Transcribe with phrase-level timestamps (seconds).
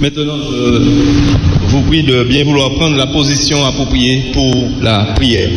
[0.00, 5.50] Maintenant, je vous prie de bien vouloir prendre la position appropriée pour la prière.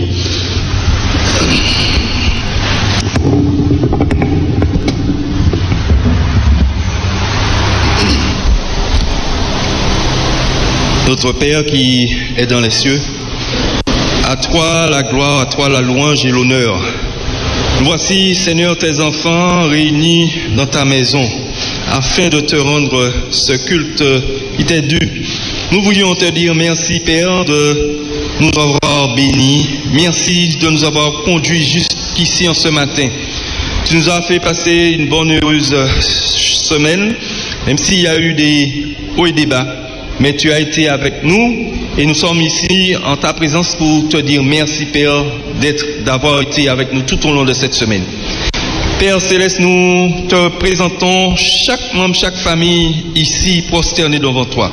[11.08, 13.00] Notre Père qui est dans les cieux,
[14.28, 16.82] à toi la gloire, à toi la louange et l'honneur.
[17.84, 21.30] Voici, Seigneur, tes enfants réunis dans ta maison
[21.92, 24.04] afin de te rendre ce culte
[24.58, 25.00] qui t'est dû.
[25.71, 27.99] Nous voulions te dire merci, Père, de
[28.40, 29.68] nous avoir bénis.
[29.94, 33.08] Merci de nous avoir conduits jusqu'ici en ce matin.
[33.85, 37.13] Tu nous as fait passer une bonne, heureuse semaine,
[37.68, 39.68] même s'il y a eu des hauts et des bas.
[40.20, 44.18] Mais tu as été avec nous et nous sommes ici en ta présence pour te
[44.18, 45.23] dire merci, Père,
[45.60, 48.04] d'être, d'avoir été avec nous tout au long de cette semaine.
[49.02, 54.72] Père Céleste, nous te présentons chaque membre, chaque famille ici prosternée devant toi.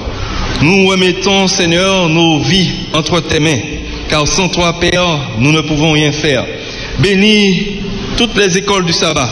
[0.60, 3.58] Nous remettons, Seigneur, nos vies entre tes mains,
[4.06, 6.44] car sans toi, Père, nous ne pouvons rien faire.
[6.98, 7.78] Bénis
[8.18, 9.30] toutes les écoles du sabbat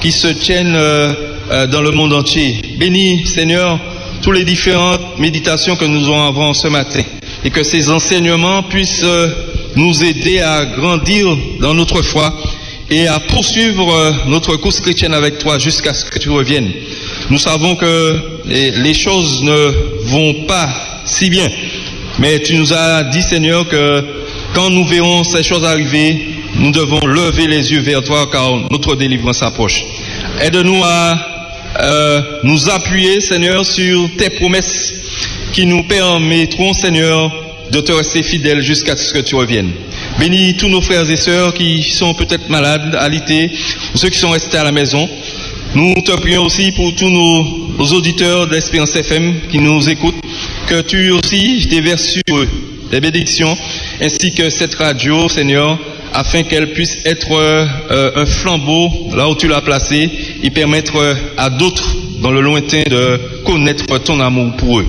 [0.00, 1.12] qui se tiennent euh,
[1.50, 2.56] euh, dans le monde entier.
[2.78, 3.78] Bénis, Seigneur,
[4.22, 7.02] toutes les différentes méditations que nous avons ce matin
[7.44, 9.28] et que ces enseignements puissent euh,
[9.76, 12.32] nous aider à grandir dans notre foi
[12.90, 16.70] et à poursuivre euh, notre course chrétienne avec toi jusqu'à ce que tu reviennes.
[17.30, 19.72] Nous savons que les choses ne
[20.04, 20.68] vont pas
[21.04, 21.48] si bien,
[22.18, 24.04] mais tu nous as dit, Seigneur, que
[24.54, 26.18] quand nous verrons ces choses arriver,
[26.56, 29.84] nous devons lever les yeux vers toi car notre délivrance approche.
[30.40, 31.18] Aide-nous à
[31.80, 34.94] euh, nous appuyer, Seigneur, sur tes promesses
[35.52, 37.30] qui nous permettront, Seigneur,
[37.70, 39.72] de te rester fidèle jusqu'à ce que tu reviennes.
[40.18, 43.50] Bénis tous nos frères et sœurs qui sont peut-être malades, alités,
[43.94, 45.08] ou ceux qui sont restés à la maison.
[45.74, 47.44] Nous te prions aussi pour tous nos,
[47.78, 50.20] nos auditeurs d'Espérance FM qui nous écoutent,
[50.66, 52.48] que tu aussi déverses sur eux
[52.90, 53.56] des bénédictions,
[54.00, 55.78] ainsi que cette radio, Seigneur,
[56.14, 60.10] afin qu'elle puisse être euh, un flambeau là où tu l'as placé
[60.42, 64.86] et permettre à d'autres dans le lointain de connaître ton amour pour eux.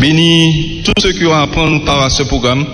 [0.00, 2.66] Bénis tous ceux qui auront à prendre part à ce programme.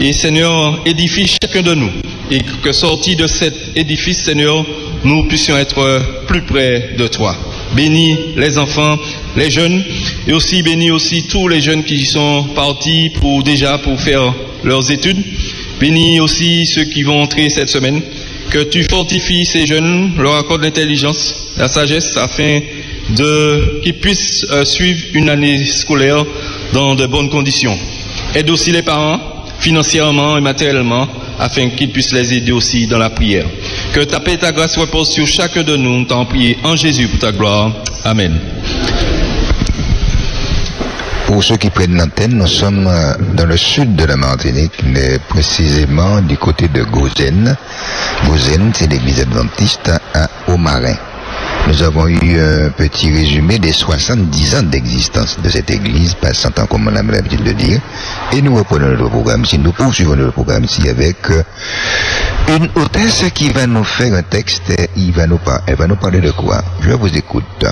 [0.00, 1.90] Et Seigneur, édifie chacun de nous.
[2.30, 4.64] Et que sortis de cet édifice, Seigneur,
[5.04, 7.34] nous puissions être plus près de toi.
[7.74, 8.98] Bénis les enfants,
[9.36, 9.82] les jeunes,
[10.26, 14.34] et aussi bénis aussi tous les jeunes qui sont partis pour déjà pour faire
[14.64, 15.22] leurs études.
[15.80, 18.02] Bénis aussi ceux qui vont entrer cette semaine.
[18.50, 22.60] Que tu fortifies ces jeunes, leur accordes l'intelligence, la sagesse, afin
[23.16, 26.24] de qu'ils puissent euh, suivre une année scolaire
[26.72, 27.76] dans de bonnes conditions.
[28.34, 31.06] Aide aussi les parents financièrement et matériellement
[31.38, 33.46] afin qu'ils puissent les aider aussi dans la prière.
[33.92, 35.98] Que ta paix et ta grâce reposent sur chacun de nous.
[35.98, 37.72] Nous t'en prions en Jésus pour ta gloire.
[38.04, 38.38] Amen.
[41.26, 45.18] Pour ceux qui prennent l'antenne, nous sommes euh, dans le sud de la Martinique, mais
[45.28, 47.56] précisément du côté de Gozen.
[48.26, 50.94] Gozen, c'est l'église adventiste à Aumarin.
[51.68, 56.66] Nous avons eu un petit résumé des 70 ans d'existence de cette église, passant en
[56.66, 57.80] comme on a l'habitude de dire.
[58.32, 61.42] Et nous reprenons le programme ici, nous poursuivons le programme ici avec euh,
[62.56, 64.72] une hôtesse qui va nous faire un texte.
[64.96, 65.12] Il
[65.66, 66.62] elle va nous parler de quoi?
[66.80, 67.64] Je vous écoute.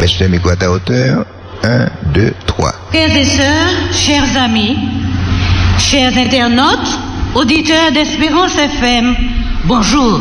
[0.00, 1.24] Laisse le à ta hauteur?
[1.64, 2.72] 1, 2, 3.
[2.90, 4.76] Frères et sœurs, chers amis,
[5.78, 6.98] chers internautes,
[7.34, 9.14] auditeurs d'Espérance FM,
[9.64, 10.20] bonjour.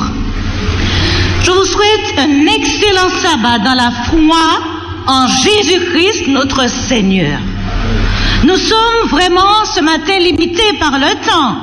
[1.43, 4.61] Je vous souhaite un excellent sabbat dans la foi
[5.07, 7.39] en Jésus-Christ notre Seigneur.
[8.43, 11.55] Nous sommes vraiment ce matin limités par le temps,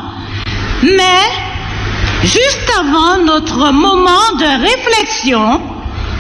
[0.83, 5.61] mais juste avant notre moment de réflexion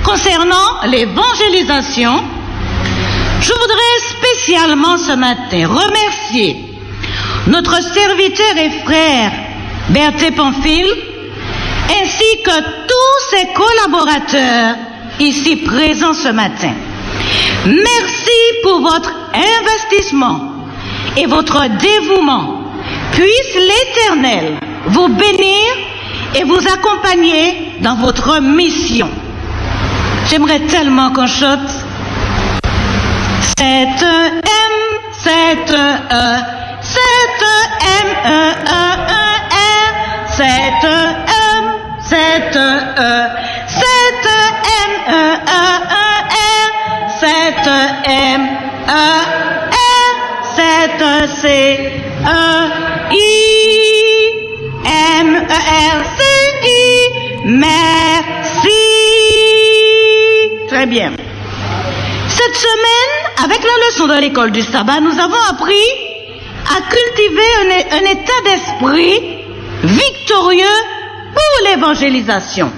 [0.04, 2.22] concernant l'évangélisation,
[3.40, 6.64] je voudrais spécialement ce matin remercier
[7.48, 9.32] notre serviteur et frère
[9.90, 10.92] Berthe Pamphile,
[11.90, 14.76] ainsi que tous ses collaborateurs
[15.20, 16.72] ici présents ce matin.
[17.66, 20.40] Merci pour votre investissement
[21.16, 22.62] et votre dévouement.
[23.12, 25.66] Puisse l'Éternel vous bénir
[26.34, 29.08] et vous accompagner dans votre mission.
[30.30, 31.70] J'aimerais tellement qu'on chante
[33.58, 34.74] c'est un M,
[35.12, 36.44] c'est un E,
[36.80, 39.94] c'est un M, E, E, E, R,
[40.36, 40.86] c'est
[42.08, 43.30] c'est un E,
[43.66, 44.48] c'est un
[44.84, 46.70] M, E, E, E, R,
[47.20, 48.42] c'est un M,
[48.88, 49.04] E,
[49.70, 50.14] R,
[50.56, 51.44] c'est un C,
[52.24, 52.70] E,
[53.12, 53.22] I,
[55.20, 56.24] M, E, R, C,
[56.64, 56.78] I,
[57.44, 58.68] merci.
[60.68, 61.12] Très bien.
[62.28, 65.88] Cette semaine avec la leçon de l'école du sabbat, nous avons appris
[66.70, 67.50] à cultiver
[67.92, 69.38] un état d'esprit
[69.82, 70.97] victorieux
[71.38, 72.70] pour l'évangélisation.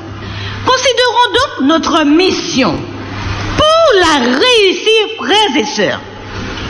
[0.66, 2.72] Considérons donc notre mission.
[3.56, 6.00] Pour la réussir, frères et sœurs,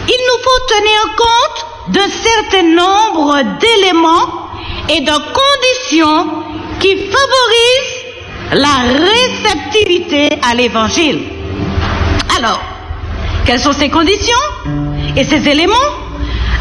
[0.08, 4.48] il nous faut tenir compte d'un certain nombre d'éléments
[4.88, 6.44] et de conditions
[6.78, 8.00] qui favorisent
[8.52, 8.76] la
[9.06, 11.22] réceptivité à l'évangile.
[12.36, 12.60] Alors,
[13.44, 14.46] quelles sont ces conditions
[15.16, 15.90] et ces éléments?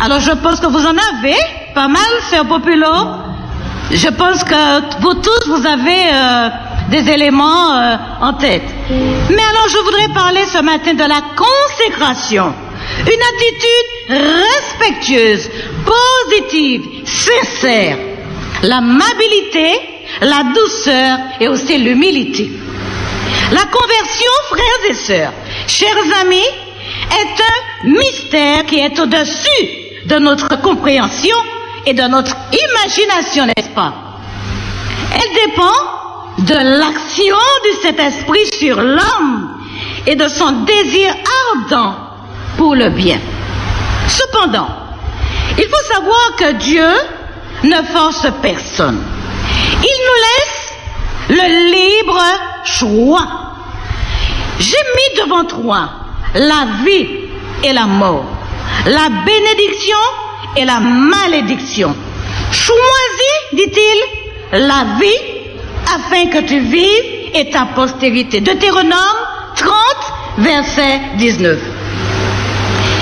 [0.03, 1.37] Alors, je pense que vous en avez
[1.73, 2.87] pas mal, c'est populo.
[3.91, 6.49] Je pense que vous tous, vous avez euh,
[6.91, 8.63] des éléments euh, en tête.
[8.89, 12.53] Mais alors, je voudrais parler ce matin de la consécration.
[13.01, 14.35] Une attitude
[14.77, 15.49] respectueuse,
[15.85, 17.97] positive, sincère.
[18.61, 19.79] L'amabilité,
[20.21, 22.49] la douceur et aussi l'humilité.
[23.51, 25.33] La conversion, frères et sœurs,
[25.65, 31.37] chers amis, est un mystère qui est au-dessus de notre compréhension
[31.85, 33.93] et de notre imagination, n'est-ce pas?
[35.13, 35.99] Elle dépend
[36.39, 39.59] de l'action du Saint-Esprit sur l'homme
[40.05, 41.13] et de son désir
[41.53, 41.95] ardent
[42.57, 43.19] pour le bien.
[44.07, 44.69] Cependant,
[45.57, 46.89] il faut savoir que Dieu
[47.63, 49.01] ne force personne.
[49.81, 50.73] Il nous laisse
[51.29, 52.21] le libre
[52.63, 53.27] choix.
[54.59, 55.89] J'ai mis devant toi
[56.35, 57.07] la vie
[57.63, 58.25] et la mort,
[58.85, 59.97] la bénédiction
[60.55, 61.95] et la malédiction.
[62.51, 65.39] Choisis, dit-il, la vie
[65.95, 68.41] afin que tu vives et ta postérité.
[68.41, 68.93] Deutéronome
[69.55, 69.73] 30,
[70.39, 71.57] verset 19.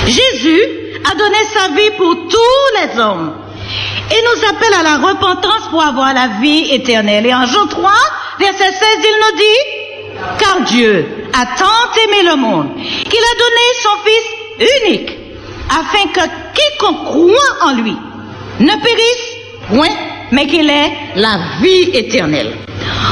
[0.05, 0.61] Jésus
[1.09, 3.33] a donné sa vie pour tous les hommes
[4.11, 7.25] et nous appelle à la repentance pour avoir la vie éternelle.
[7.25, 7.91] Et en Jean 3,
[8.39, 8.73] verset 16,
[9.03, 14.25] il nous dit, car Dieu a tant aimé le monde qu'il a donné son Fils
[14.83, 15.16] unique,
[15.69, 16.21] afin que
[16.53, 17.95] quiconque croit en lui
[18.59, 19.37] ne périsse
[19.69, 19.95] point,
[20.31, 22.57] mais qu'il ait la vie éternelle.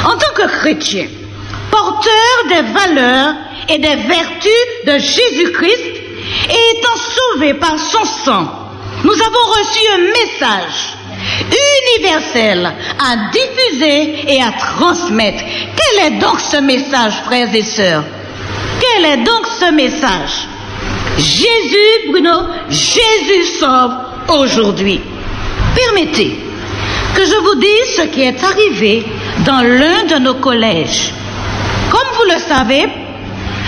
[0.05, 1.07] En tant que chrétien,
[1.71, 3.35] porteur des valeurs
[3.69, 4.51] et des vertus
[4.85, 6.01] de Jésus-Christ,
[6.49, 8.47] et étant sauvé par son sang,
[9.03, 10.95] nous avons reçu un message
[11.99, 15.43] universel à diffuser et à transmettre.
[15.43, 18.03] Quel est donc ce message, frères et sœurs?
[18.79, 20.47] Quel est donc ce message?
[21.17, 23.91] Jésus, Bruno, Jésus sauve
[24.29, 24.99] aujourd'hui.
[25.75, 26.35] Permettez
[27.15, 29.05] que je vous dise ce qui est arrivé
[29.45, 31.11] dans l'un de nos collèges.
[31.89, 32.87] Comme vous le savez,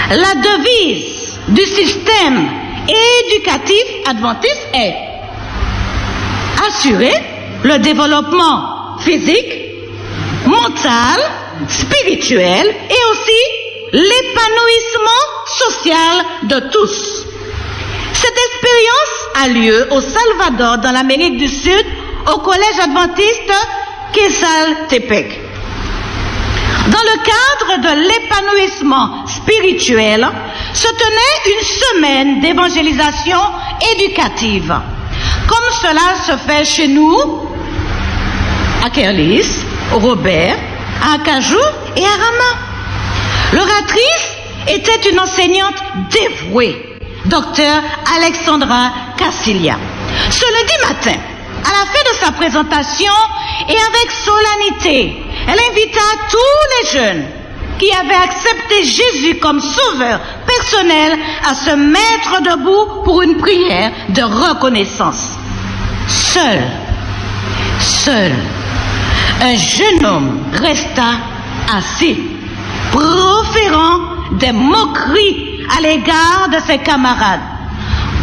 [0.10, 2.50] la devise du système
[2.88, 4.96] éducatif adventiste est
[6.68, 7.14] assurer
[7.64, 9.54] le développement physique,
[10.46, 11.20] mental,
[11.68, 13.42] spirituel et aussi
[13.94, 17.27] l'épanouissement social de tous.
[18.20, 21.86] Cette expérience a lieu au Salvador, dans l'Amérique du Sud,
[22.34, 23.54] au collège adventiste
[24.12, 25.40] Quesaltepec.
[26.88, 30.28] Dans le cadre de l'épanouissement spirituel,
[30.74, 33.38] se tenait une semaine d'évangélisation
[33.96, 34.74] éducative.
[35.48, 37.48] Comme cela se fait chez nous,
[38.84, 39.64] à Kerlis,
[39.94, 40.58] au Robert,
[41.04, 41.60] à Acajou
[41.96, 42.52] et à Rama.
[43.54, 44.38] L'oratrice
[44.68, 46.87] était une enseignante dévouée,
[47.28, 47.82] docteur
[48.18, 49.78] Alexandra Cassilia.
[50.30, 51.20] Ce lundi matin,
[51.64, 53.14] à la fin de sa présentation
[53.68, 56.00] et avec solennité, elle invita
[56.32, 57.26] tous les jeunes
[57.78, 64.22] qui avaient accepté Jésus comme sauveur personnel à se mettre debout pour une prière de
[64.24, 65.30] reconnaissance.
[66.08, 66.60] Seul,
[67.80, 68.34] seul,
[69.42, 71.20] un jeune homme resta
[71.76, 72.18] assis,
[72.92, 74.00] proférant
[74.40, 77.42] des moqueries à l'égard de ses camarades.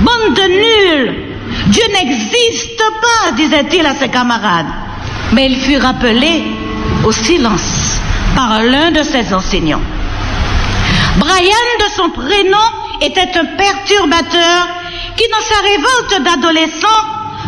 [0.00, 1.34] Bande de nuls,
[1.68, 4.66] Dieu n'existe pas, disait-il à ses camarades.
[5.32, 6.42] Mais il fut rappelé
[7.04, 8.00] au silence
[8.34, 9.82] par l'un de ses enseignants.
[11.18, 12.58] Brian, de son prénom,
[13.00, 14.68] était un perturbateur
[15.16, 17.00] qui, dans sa révolte d'adolescent,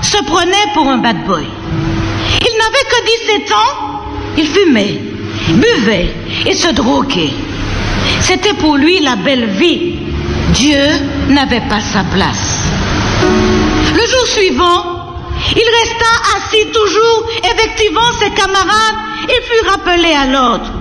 [0.03, 1.45] se prenait pour un bad boy.
[1.45, 4.03] Il n'avait que 17 ans,
[4.37, 5.01] il fumait,
[5.49, 6.15] buvait
[6.47, 7.33] et se droguait.
[8.21, 9.99] C'était pour lui la belle vie.
[10.53, 10.87] Dieu
[11.29, 12.63] n'avait pas sa place.
[13.95, 14.97] Le jour suivant,
[15.55, 18.97] il resta assis toujours, effectivement ses camarades,
[19.29, 20.73] il fut rappelé à l'ordre.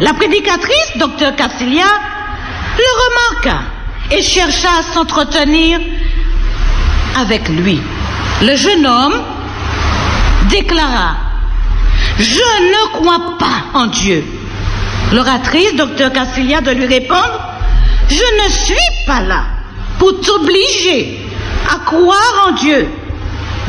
[0.00, 1.86] La prédicatrice, docteur Cassilia,
[2.78, 3.60] le remarqua
[4.10, 5.80] et chercha à s'entretenir
[7.16, 7.80] avec lui.
[8.42, 9.20] Le jeune homme
[10.48, 11.16] déclara
[12.18, 14.24] Je ne crois pas en Dieu.
[15.12, 17.40] L'oratrice, docteur Cassilia, de lui répondre
[18.08, 19.44] Je ne suis pas là.
[19.98, 21.18] pour t'obliger
[21.74, 22.88] à croire en Dieu.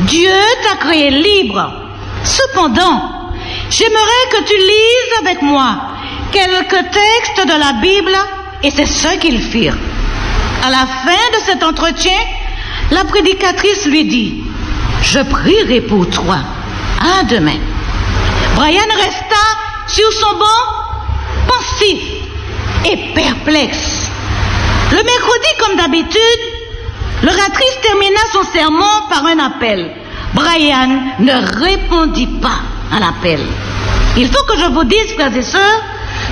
[0.00, 0.30] Dieu
[0.62, 1.72] t'a créé libre.
[2.24, 3.32] Cependant,
[3.70, 5.76] j'aimerais que tu lises avec moi
[6.32, 8.16] quelques textes de la Bible
[8.62, 9.76] et c'est ce qu'ils firent.
[10.64, 12.18] À la fin de cet entretien,
[12.90, 14.44] la prédicatrice lui dit,
[15.02, 16.38] je prierai pour toi.
[17.00, 17.58] À demain.
[18.56, 19.42] Brian resta
[19.88, 20.79] sur son banc,
[21.50, 22.00] pensif
[22.90, 24.08] et perplexe.
[24.90, 26.42] Le mercredi, comme d'habitude,
[27.22, 29.90] l'oratrice termina son sermon par un appel.
[30.34, 32.60] Brian ne répondit pas
[32.94, 33.40] à l'appel.
[34.16, 35.82] Il faut que je vous dise, frères et sœurs,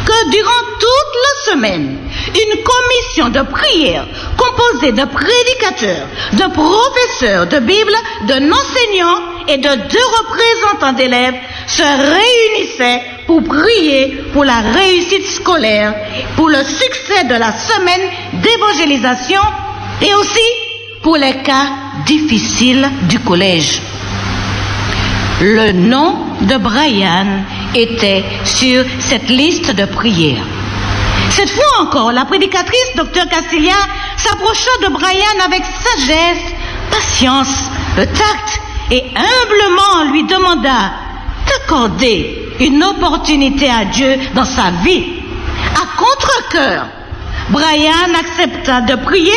[0.07, 7.59] que durant toute la semaine, une commission de prière composée de prédicateurs, de professeurs de
[7.61, 7.93] Bible,
[8.27, 11.35] de enseignants et de deux représentants d'élèves
[11.67, 15.95] se réunissait pour prier pour la réussite scolaire,
[16.37, 19.41] pour le succès de la semaine d'évangélisation
[20.03, 20.41] et aussi
[21.03, 21.67] pour les cas
[22.07, 23.81] difficiles du collège.
[25.41, 27.27] Le nom de Brian
[27.75, 30.45] était sur cette liste de prières.
[31.31, 33.75] Cette fois encore, la prédicatrice, docteur Castilla,
[34.17, 36.53] s'approcha de Brian avec sagesse,
[36.91, 38.61] patience, tact
[38.91, 40.93] et humblement lui demanda
[41.47, 45.05] d'accorder une opportunité à Dieu dans sa vie.
[45.75, 46.87] À contre-coeur,
[47.51, 49.33] Brian accepta de prier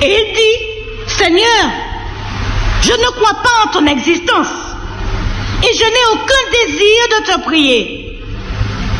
[0.00, 1.70] et il dit, Seigneur,
[2.80, 4.63] je ne crois pas en ton existence
[5.64, 8.20] et je n'ai aucun désir de te prier.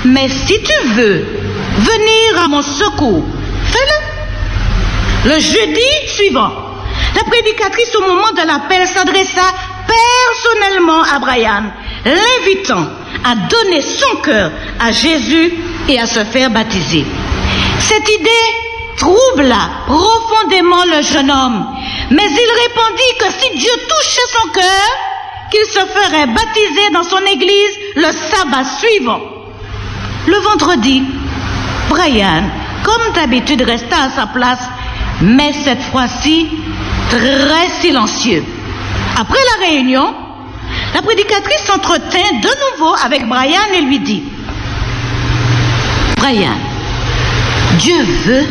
[0.05, 1.27] Mais si tu veux
[1.79, 3.25] venir à mon secours,
[3.71, 5.31] fais-le.
[5.31, 6.53] Le jeudi suivant,
[7.17, 9.43] la prédicatrice au moment de l'appel s'adressa
[9.87, 11.65] personnellement à Brian,
[12.05, 12.87] l'invitant
[13.25, 15.55] à donner son cœur à Jésus
[15.89, 17.05] et à se faire baptiser.
[17.79, 18.31] Cette idée
[18.97, 21.67] troubla profondément le jeune homme,
[22.11, 25.14] mais il répondit que si Dieu touchait son cœur,
[25.51, 29.21] qu'il se ferait baptiser dans son église le sabbat suivant.
[30.27, 31.03] Le vendredi,
[31.89, 32.45] Brian,
[32.83, 34.69] comme d'habitude, resta à sa place,
[35.21, 36.49] mais cette fois-ci
[37.09, 38.45] très silencieux.
[39.19, 40.15] Après la réunion,
[40.95, 44.25] la prédicatrice s'entretint de nouveau avec Brian et lui dit,
[46.17, 46.57] Brian,
[47.79, 48.47] Dieu veut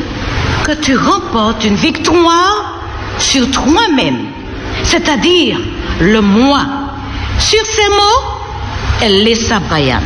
[0.63, 2.79] que tu remportes une victoire
[3.19, 4.27] sur toi-même,
[4.83, 5.59] c'est-à-dire
[5.99, 6.82] le moi.
[7.39, 8.23] Sur ces mots,
[9.01, 10.01] elle laissa Brian.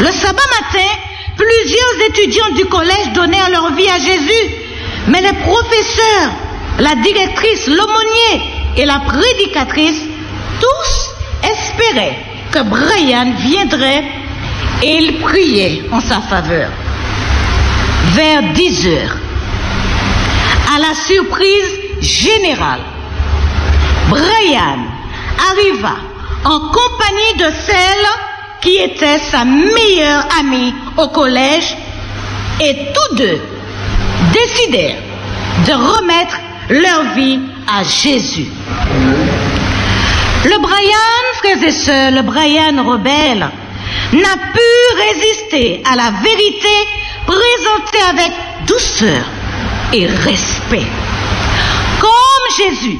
[0.00, 0.88] Le sabbat matin,
[1.36, 4.54] plusieurs étudiants du collège donnèrent leur vie à Jésus,
[5.08, 6.30] mais les professeurs,
[6.78, 8.42] la directrice, l'aumônier
[8.76, 10.02] et la prédicatrice,
[10.60, 12.18] tous espéraient
[12.50, 14.04] que Brian viendrait
[14.82, 16.70] et ils priaient en sa faveur.
[18.14, 19.16] Vers 10 heures,
[20.74, 22.80] à la surprise générale,
[24.08, 24.78] Brian
[25.50, 25.96] arriva
[26.44, 28.06] en compagnie de celle
[28.60, 31.76] qui était sa meilleure amie au collège
[32.60, 33.40] et tous deux
[34.32, 35.02] décidèrent
[35.66, 36.38] de remettre
[36.70, 38.48] leur vie à Jésus.
[40.44, 43.48] Le Brian, frères et sœurs, le Brian rebelle,
[44.12, 44.70] n'a pu
[45.08, 46.68] résister à la vérité
[47.26, 48.32] présentée avec
[48.66, 49.24] douceur
[49.92, 50.86] et respect.
[52.00, 52.98] Comme Jésus,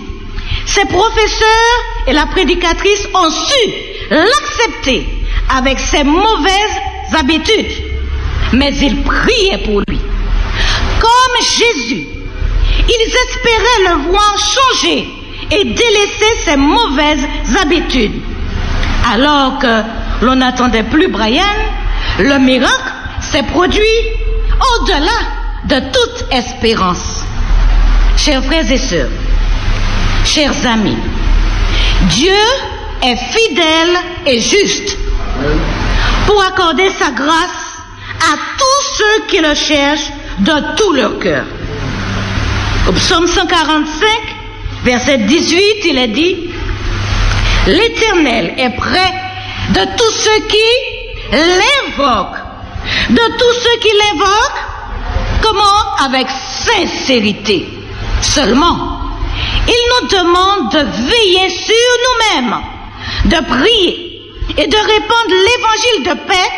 [0.67, 3.71] ses professeurs et la prédicatrice ont su
[4.11, 5.07] l'accepter
[5.49, 6.81] avec ses mauvaises
[7.19, 7.73] habitudes,
[8.53, 9.99] mais ils priaient pour lui.
[11.01, 12.07] Comme Jésus,
[12.89, 15.09] ils espéraient le voir changer
[15.51, 17.27] et délaisser ses mauvaises
[17.61, 18.23] habitudes.
[19.13, 19.83] Alors que
[20.23, 21.43] l'on n'attendait plus Brian,
[22.19, 23.83] le miracle s'est produit
[24.81, 25.19] au-delà
[25.65, 27.25] de toute espérance.
[28.17, 29.09] Chers frères et sœurs,
[30.35, 30.97] chers amis,
[32.09, 32.33] Dieu
[33.03, 34.97] est fidèle et juste
[36.27, 37.83] pour accorder sa grâce
[38.19, 41.45] à tous ceux qui le cherchent de tout leur cœur.
[42.89, 44.09] Au psaume 145,
[44.85, 46.51] verset 18, il est dit,
[47.67, 49.13] L'Éternel est près
[49.69, 52.39] de tous ceux qui l'invoquent.
[53.11, 54.65] De tous ceux qui l'invoquent,
[55.43, 56.07] comment?
[56.07, 57.69] Avec sincérité.
[58.23, 59.02] Seulement,
[59.67, 62.57] il nous demande de veiller sur nous-mêmes,
[63.27, 64.23] de prier
[64.57, 66.51] et de répandre l'évangile de paix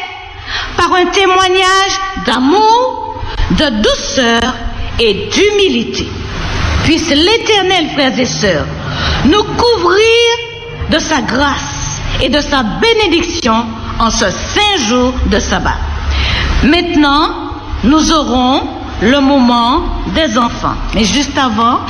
[0.77, 4.55] par un témoignage d'amour, de douceur
[4.99, 6.07] et d'humilité.
[6.85, 8.67] Puisse l'Éternel, frères et sœurs,
[9.27, 10.39] nous couvrir
[10.91, 13.67] de sa grâce et de sa bénédiction
[13.99, 15.79] en ce saint jour de sabbat.
[16.65, 17.31] Maintenant,
[17.85, 18.63] nous aurons
[19.03, 19.83] le moment
[20.15, 20.75] des enfants.
[20.95, 21.81] Mais juste avant,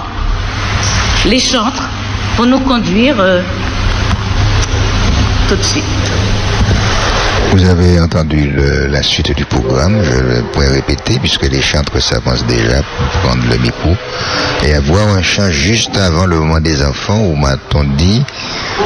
[1.27, 1.89] les chantres
[2.37, 3.41] pour nous conduire euh,
[5.49, 5.85] tout de suite.
[7.53, 12.03] Vous avez entendu le- la suite du programme, je le pourrais répéter puisque les chantres
[12.03, 13.91] s'avancent déjà pour prendre le micro
[14.65, 18.23] et avoir un chant juste avant le moment des enfants où m'a-t-on dit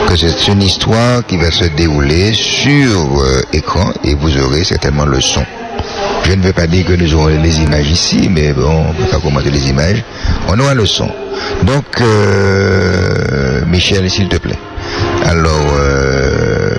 [0.07, 5.07] que c'est une histoire qui va se dérouler sur euh, écran et vous aurez certainement
[5.07, 5.45] le son.
[6.25, 8.99] Je ne veux pas dire que nous aurons les images ici, mais bon, on ne
[8.99, 10.03] peut pas commenter les images.
[10.49, 11.09] On aura le son.
[11.65, 14.59] Donc, euh, Michel, s'il te plaît.
[15.25, 16.75] Alors, euh,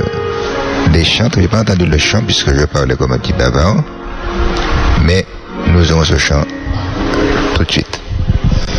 [0.91, 3.83] des chants, je n'ai pas entendu le chant puisque je parlais comme un petit bavard,
[5.03, 5.25] mais
[5.67, 6.43] nous aurons ce chant
[7.55, 7.99] tout de suite.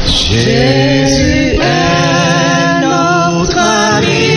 [0.07, 4.31] Jésus est notre ami.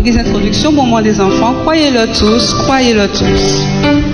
[0.00, 4.09] Guise d'introduction, moment des enfants, croyez-le tous, croyez-le tous.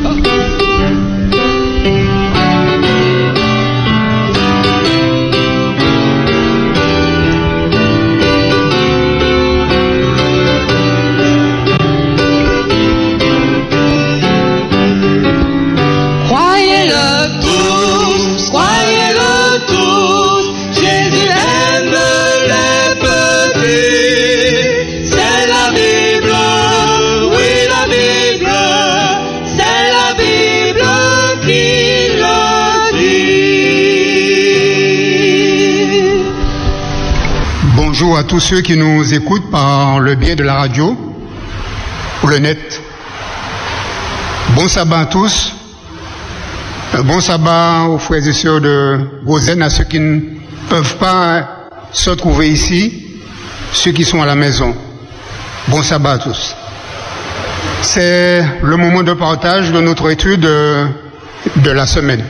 [38.27, 40.97] Tous ceux qui nous écoutent par le biais de la radio
[42.23, 42.81] ou le net.
[44.55, 45.53] Bon sabbat à tous.
[47.05, 50.21] Bon sabbat aux frères et sœurs de Gozen, à ceux qui ne
[50.69, 53.21] peuvent pas se trouver ici,
[53.73, 54.75] ceux qui sont à la maison.
[55.69, 56.57] Bon sabbat à tous.
[57.83, 62.25] C'est le moment de partage de notre étude de la semaine.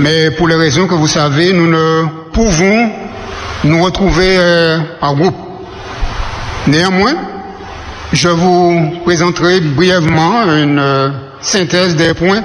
[0.00, 3.03] Mais pour les raisons que vous savez, nous ne pouvons
[3.64, 5.36] nous retrouver euh, en groupe.
[6.66, 7.14] Néanmoins,
[8.12, 12.42] je vous présenterai brièvement une euh, synthèse des points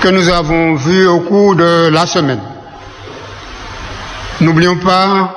[0.00, 2.40] que nous avons vus au cours de la semaine.
[4.40, 5.34] N'oublions pas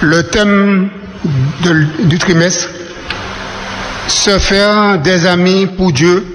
[0.00, 0.90] le thème
[2.00, 2.68] du trimestre,
[4.08, 6.26] se faire des amis pour Dieu,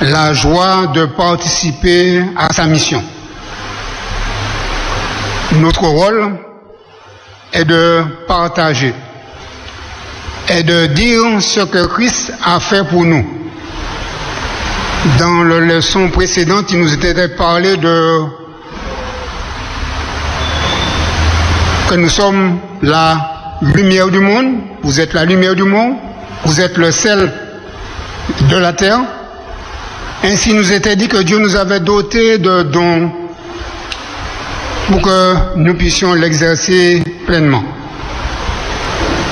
[0.00, 3.02] la joie de participer à sa mission.
[5.60, 6.32] Notre rôle
[7.52, 8.92] est de partager,
[10.48, 13.24] est de dire ce que Christ a fait pour nous.
[15.18, 18.22] Dans la leçon précédente, il nous était parlé de
[21.88, 25.94] que nous sommes la lumière du monde, vous êtes la lumière du monde,
[26.46, 27.32] vous êtes le sel
[28.50, 29.00] de la terre.
[30.24, 33.23] Ainsi nous était dit que Dieu nous avait dotés de dons
[34.88, 37.64] pour que nous puissions l'exercer pleinement.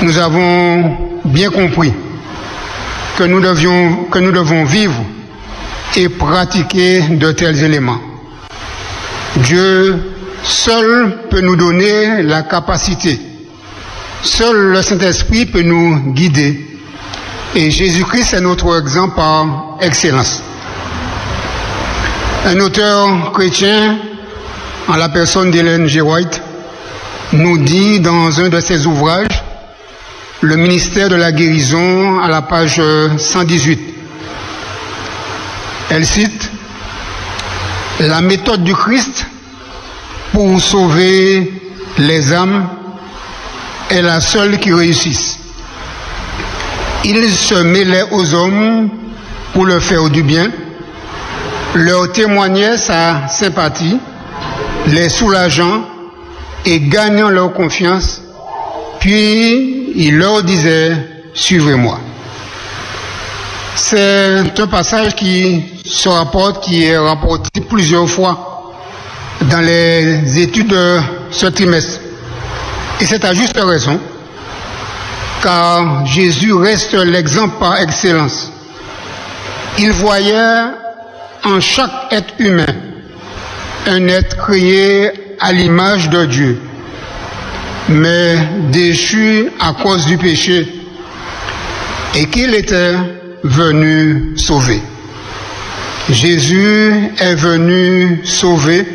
[0.01, 1.93] Nous avons bien compris
[3.17, 4.99] que nous, devions, que nous devons vivre
[5.95, 7.99] et pratiquer de tels éléments.
[9.37, 10.13] Dieu
[10.43, 13.19] seul peut nous donner la capacité.
[14.23, 16.65] Seul le Saint-Esprit peut nous guider.
[17.55, 20.41] Et Jésus-Christ est notre exemple par excellence.
[22.45, 23.99] Un auteur chrétien,
[24.87, 26.01] en la personne d'Hélène G.
[26.01, 26.41] White,
[27.31, 29.43] nous dit dans un de ses ouvrages,
[30.41, 32.81] Le ministère de la guérison, à la page
[33.17, 33.79] 118.
[35.89, 36.51] Elle cite
[38.01, 39.25] La méthode du Christ
[40.33, 41.61] pour sauver
[41.97, 42.67] les âmes
[43.89, 45.39] est la seule qui réussisse.
[47.05, 48.89] Il se mêlait aux hommes
[49.53, 50.49] pour leur faire du bien,
[51.75, 53.97] leur témoignait sa sympathie,
[54.87, 55.85] les soulageant
[56.65, 58.21] et gagnant leur confiance,
[58.99, 60.95] puis il leur disait,
[61.33, 61.99] suivez-moi.
[63.75, 68.73] C'est un passage qui se rapporte, qui est rapporté plusieurs fois
[69.41, 70.99] dans les études de
[71.31, 71.99] ce trimestre.
[73.01, 73.99] Et c'est à juste raison,
[75.41, 78.51] car Jésus reste l'exemple par excellence.
[79.79, 80.65] Il voyait
[81.43, 82.92] en chaque être humain
[83.87, 86.57] un être créé à l'image de Dieu,
[87.89, 88.37] mais
[88.71, 90.67] déchu à cause du péché,
[92.15, 92.95] et qu'il était
[93.43, 94.81] venu sauver.
[96.09, 98.85] Jésus est venu sauver,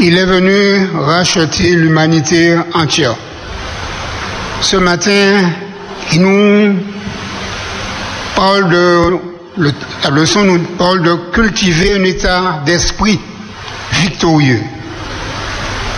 [0.00, 3.16] il est venu racheter l'humanité entière.
[4.60, 5.50] Ce matin,
[6.12, 6.76] il nous
[8.34, 9.18] parle de,
[10.04, 13.18] la leçon nous parle de cultiver un état d'esprit
[14.02, 14.60] victorieux.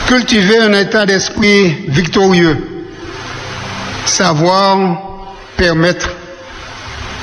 [0.06, 2.56] Cultiver un état d'esprit victorieux.
[4.06, 4.98] Savoir
[5.56, 6.08] permettre,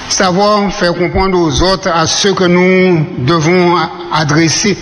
[0.09, 3.75] savoir faire comprendre aux autres, à ceux que nous devons
[4.13, 4.77] adresser,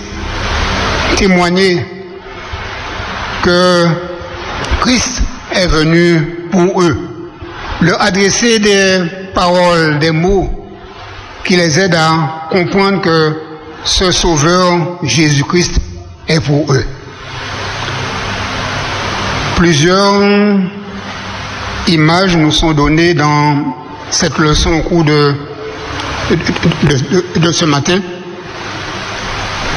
[1.16, 1.86] témoigner
[3.44, 3.86] que
[4.82, 5.22] Christ
[5.54, 6.98] est venu pour eux.
[7.82, 9.04] Leur adresser des
[9.34, 10.50] paroles, des mots
[11.44, 13.53] qui les aident à comprendre que
[13.86, 15.80] ce Sauveur Jésus-Christ
[16.28, 16.86] est pour eux.
[19.56, 20.22] Plusieurs
[21.88, 23.76] images nous sont données dans
[24.10, 25.34] cette leçon au cours de,
[27.38, 28.00] de, ce matin.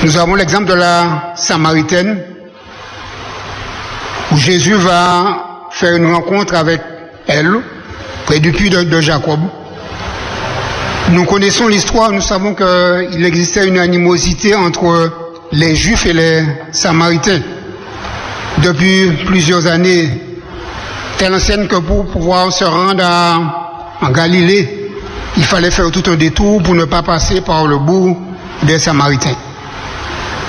[0.02, 2.20] Nous avons l'exemple de la Samaritaine,
[4.30, 6.80] où Jésus va faire une rencontre avec
[7.26, 7.60] elle,
[8.24, 9.40] près du puits de, Jacob.
[11.12, 15.12] Nous connaissons l'histoire, nous savons qu'il existait une animosité entre
[15.52, 17.40] les Juifs et les Samaritains
[18.58, 20.10] depuis plusieurs années,
[21.18, 23.04] telle ancienne que pour pouvoir se rendre
[24.00, 24.90] en Galilée,
[25.36, 28.18] il fallait faire tout un détour pour ne pas passer par le bout
[28.64, 29.36] des Samaritains.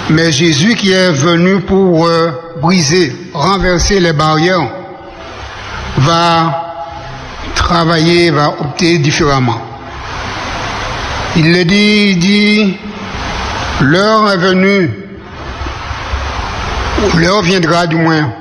[0.09, 4.67] Mais Jésus qui est venu pour euh, briser, renverser les barrières,
[5.97, 6.63] va
[7.55, 9.66] travailler, va opter différemment.
[11.39, 12.77] Il le dit, dit,
[13.81, 14.89] l'heure est venue,
[17.15, 18.31] l'heure viendra du moins,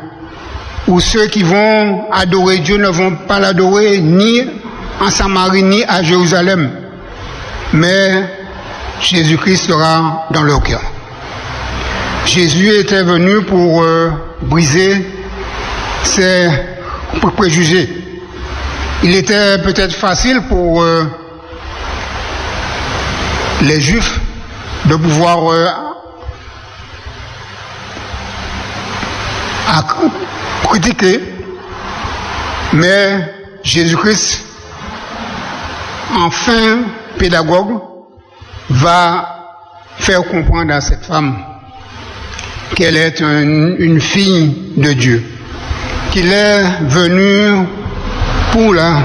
[0.88, 4.44] où ceux qui vont adorer Dieu ne vont pas l'adorer ni
[4.98, 6.70] en Samarie ni à Jérusalem,
[7.74, 8.30] mais
[9.02, 10.80] Jésus-Christ sera dans leur cœur.
[12.24, 14.08] Jésus était venu pour euh,
[14.40, 15.04] briser
[16.02, 16.48] ses
[17.36, 17.90] préjugés.
[19.02, 21.04] Il était peut-être facile pour euh,
[23.66, 24.20] les Juifs
[24.84, 25.66] de pouvoir euh,
[30.62, 31.20] critiquer,
[32.72, 34.44] mais Jésus-Christ,
[36.16, 36.78] enfin
[37.18, 37.80] pédagogue,
[38.70, 39.56] va
[39.98, 41.36] faire comprendre à cette femme
[42.76, 45.24] qu'elle est une fille de Dieu,
[46.12, 47.66] qu'il est venu
[48.52, 48.98] pour la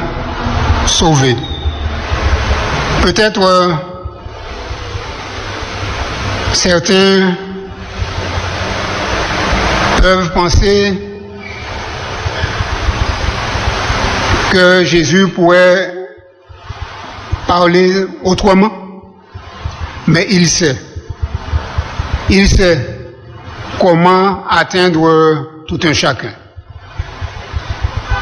[0.86, 1.36] sauver.
[3.02, 3.74] Peut-être euh,
[6.54, 7.36] certains
[10.02, 10.94] peuvent penser
[14.52, 15.94] que Jésus pourrait
[17.48, 18.72] parler autrement,
[20.08, 20.78] mais il sait.
[22.30, 22.80] Il sait
[23.80, 26.32] comment atteindre tout un chacun.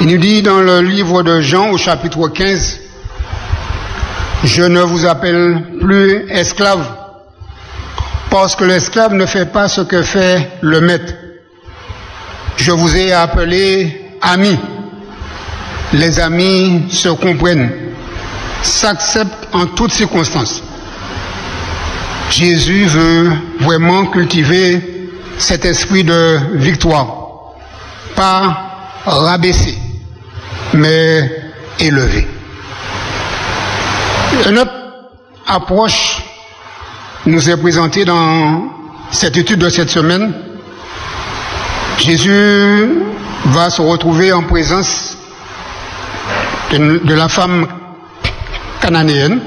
[0.01, 2.79] Il nous dit dans le livre de Jean au chapitre 15,
[4.45, 6.85] je ne vous appelle plus esclave,
[8.29, 11.13] parce que l'esclave ne fait pas ce que fait le maître.
[12.57, 14.57] Je vous ai appelé amis.
[15.93, 17.71] Les amis se comprennent.
[18.61, 20.61] s'accepte en toutes circonstances.
[22.29, 27.55] Jésus veut vraiment cultiver cet esprit de victoire,
[28.15, 29.77] pas rabaisser,
[30.73, 31.31] mais
[31.79, 32.27] élever.
[34.51, 34.71] Notre
[35.47, 36.21] approche
[37.29, 38.63] nous est présentée dans
[39.11, 40.33] cette étude de cette semaine.
[41.99, 42.89] Jésus
[43.45, 45.15] va se retrouver en présence
[46.71, 47.67] de la femme
[48.81, 49.39] cananéenne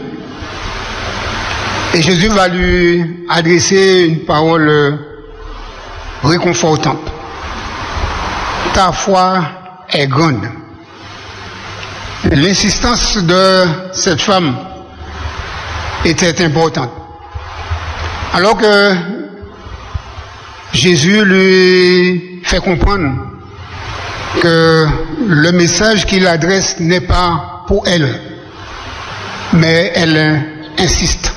[1.95, 4.99] et Jésus va lui adresser une parole
[6.23, 7.01] réconfortante.
[8.75, 9.42] Ta foi
[9.90, 10.49] est grande.
[12.31, 14.55] L'insistance de cette femme
[16.05, 17.02] était importante.
[18.35, 18.95] Alors que
[20.73, 23.14] Jésus lui fait comprendre
[24.40, 24.87] que
[25.27, 28.09] le message qu'il adresse n'est pas pour elle,
[29.53, 30.47] mais elle
[30.79, 31.33] insiste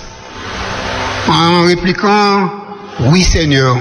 [1.27, 2.49] en répliquant,
[3.01, 3.77] oui Seigneur,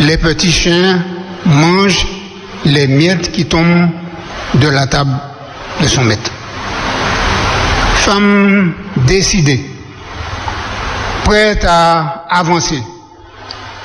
[0.00, 1.04] les petits chiens
[1.44, 2.06] mangent
[2.64, 3.90] les miettes qui tombent
[4.54, 5.12] de la table
[5.82, 6.30] de son maître.
[7.96, 8.72] Femme
[9.06, 9.60] décidée,
[11.30, 12.82] prête à avancer.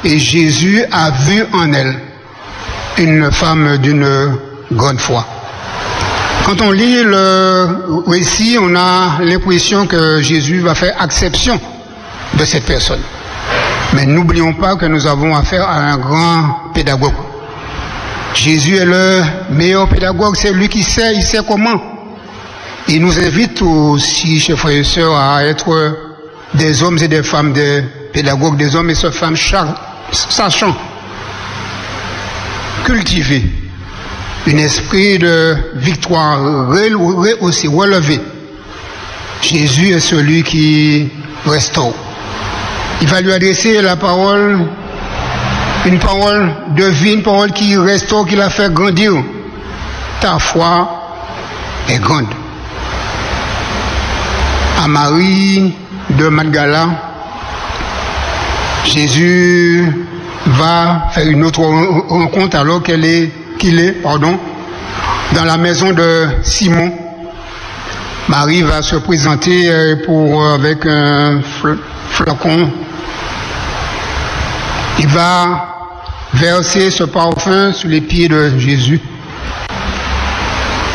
[0.03, 1.95] Et Jésus a vu en elle
[2.97, 4.35] une femme d'une
[4.71, 5.23] grande foi.
[6.43, 11.59] Quand on lit le récit, on a l'impression que Jésus va faire exception
[12.33, 13.01] de cette personne.
[13.93, 17.13] Mais n'oublions pas que nous avons affaire à un grand pédagogue.
[18.33, 21.79] Jésus est le meilleur pédagogue, c'est lui qui sait, il sait comment.
[22.87, 26.04] Il nous invite aussi, chers frères et sœurs, à être
[26.55, 29.35] des hommes et des femmes, des pédagogues, des hommes et des femmes
[30.11, 30.75] sachant
[32.83, 33.43] cultiver
[34.47, 36.39] un esprit de victoire
[37.41, 38.19] aussi relevé.
[39.41, 41.09] Jésus est celui qui
[41.45, 41.93] restaure.
[43.01, 44.67] Il va lui adresser la parole,
[45.85, 49.13] une parole de vie, une parole qui restaure, qui la fait grandir.
[50.21, 50.89] Ta foi
[51.89, 52.27] est grande.
[54.83, 55.73] À Marie
[56.11, 56.87] de Magdala,
[58.85, 59.83] Jésus
[60.45, 64.37] va faire une autre rencontre alors qu'elle est, qu'il est, pardon,
[65.33, 66.91] dans la maison de Simon.
[68.27, 71.41] Marie va se présenter pour, avec un
[72.11, 72.71] flacon.
[74.99, 75.75] Il va
[76.33, 78.99] verser ce parfum sur les pieds de Jésus.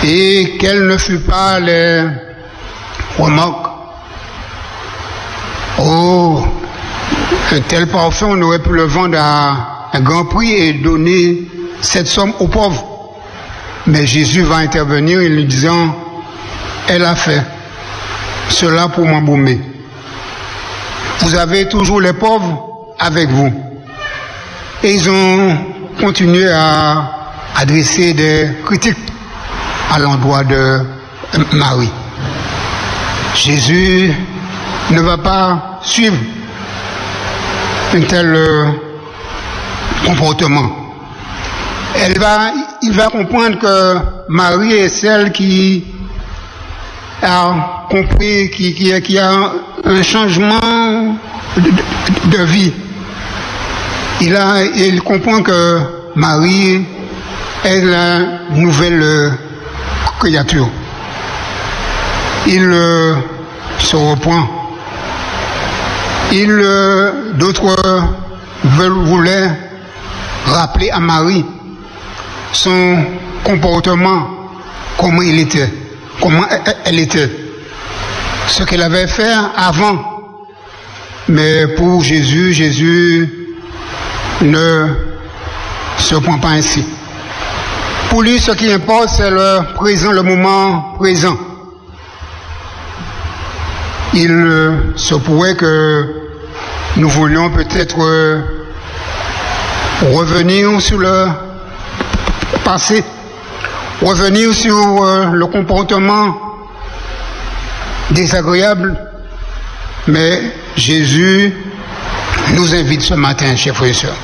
[0.03, 2.05] Et quelles ne fut pas les
[3.18, 3.69] remarques
[5.83, 6.45] Oh,
[7.53, 11.49] un tel parfum, on aurait pu le vendre à un grand prix et donner
[11.81, 12.85] cette somme aux pauvres.
[13.87, 15.97] Mais Jésus va intervenir en lui disant,
[16.87, 17.43] elle a fait
[18.51, 19.59] cela pour m'embaumer.
[21.21, 23.53] Vous avez toujours les pauvres avec vous.
[24.83, 25.57] Et ils ont
[25.99, 27.11] continué à
[27.57, 28.99] adresser des critiques
[29.90, 30.81] à l'endroit de
[31.53, 31.90] Marie.
[33.35, 34.12] Jésus
[34.90, 36.16] ne va pas suivre
[37.95, 38.37] un tel
[40.05, 40.81] comportement.
[41.95, 43.97] Elle va, il va comprendre que
[44.29, 45.85] Marie est celle qui
[47.23, 49.53] a compris, qui, qui, a
[49.85, 51.16] un changement
[51.57, 52.73] de, vie.
[54.21, 55.81] Il, a, il comprend que
[56.14, 56.85] Marie
[57.64, 58.19] est la
[58.53, 59.33] nouvelle
[60.19, 60.69] créature.
[62.47, 63.14] Il euh,
[63.79, 64.60] se reprend.
[66.33, 67.75] Il, euh, d'autres
[68.62, 69.51] voulaient
[70.47, 71.45] rappeler à Marie
[72.53, 73.05] son
[73.43, 74.29] comportement,
[74.97, 75.69] comment il était,
[76.21, 76.45] comment
[76.85, 77.31] elle était,
[78.47, 79.99] ce qu'elle avait fait avant.
[81.29, 83.29] Mais pour Jésus, Jésus
[84.43, 84.87] ne
[85.99, 86.85] se prend pas ainsi.
[88.09, 91.37] Pour lui, ce qui importe, c'est le présent, le moment présent.
[94.12, 96.05] Il se pourrait que
[96.96, 97.96] nous voulions peut-être
[100.12, 101.29] revenir sur le
[102.64, 103.05] passé,
[104.03, 104.75] revenir sur
[105.33, 106.37] le comportement
[108.11, 108.96] désagréable,
[110.09, 110.40] mais
[110.75, 111.55] Jésus
[112.55, 114.16] nous invite ce matin, chers frères et sœurs,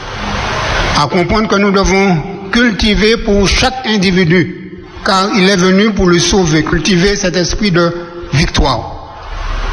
[1.01, 2.21] à comprendre que nous devons
[2.51, 7.95] cultiver pour chaque individu, car il est venu pour le sauver, cultiver cet esprit de
[8.33, 8.96] victoire.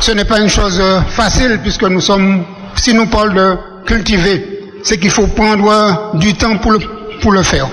[0.05, 2.43] Ce n'est pas une chose facile puisque nous sommes,
[2.75, 7.69] si nous parlons de cultiver, c'est qu'il faut prendre du temps pour le, faire.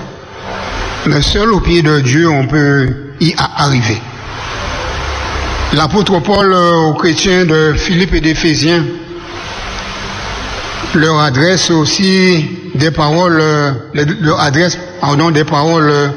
[1.07, 2.87] Mais seul au pied de Dieu, on peut
[3.19, 4.01] y arriver.
[5.73, 8.85] L'apôtre Paul aux chrétiens de Philippe et d'Éphésiens
[10.95, 13.43] leur adresse aussi des paroles,
[14.21, 16.13] leur adresse pardon, des paroles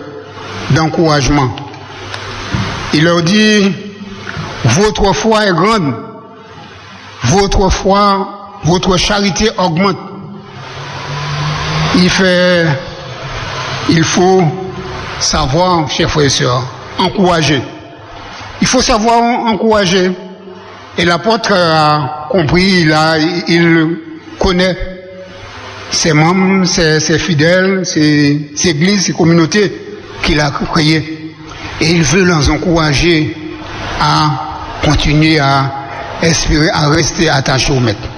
[0.70, 1.57] d'encouragement.
[2.92, 3.72] Il leur dit,
[4.64, 6.04] votre foi est grande,
[7.25, 9.97] votre foi, votre charité augmente.
[11.97, 12.11] Il
[14.05, 14.43] faut
[15.21, 16.63] savoir, chers frères et sœurs,
[16.99, 17.63] encourager.
[18.61, 20.11] Il faut savoir encourager.
[20.97, 22.87] Et l'apôtre a compris,
[23.49, 23.99] il,
[24.39, 24.77] connaît
[25.91, 29.73] ses membres, ses, fidèles, ses, églises, ses communautés
[30.23, 31.35] qu'il a créées.
[31.81, 33.37] Et il veut les encourager
[34.01, 35.84] à continuer à
[36.25, 38.09] espérer, à rester attachés au maître.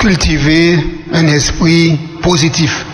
[0.00, 0.78] Cultiver
[1.12, 2.84] un esprit positif.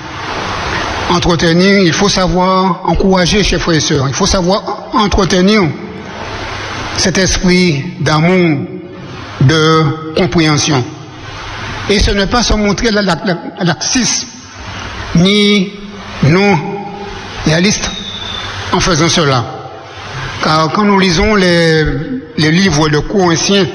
[1.11, 5.63] Entretenir, il faut savoir encourager, chers frères et sœurs, il faut savoir entretenir
[6.97, 8.61] cet esprit d'amour,
[9.41, 10.83] de compréhension.
[11.91, 12.91] Et ce n'est pas se montrer
[13.61, 14.27] laxiste
[15.17, 15.73] ni
[16.23, 16.59] non
[17.45, 17.91] réaliste
[18.73, 19.45] en faisant cela.
[20.43, 21.85] Car quand nous lisons les,
[22.39, 23.67] livres de Corinthiens,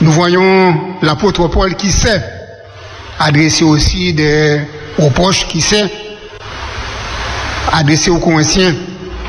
[0.00, 2.22] nous voyons l'apôtre Paul qui sait
[3.18, 4.60] adresser aussi des
[4.96, 5.90] reproches, qui sait
[7.72, 8.74] adresser aux Corinthiens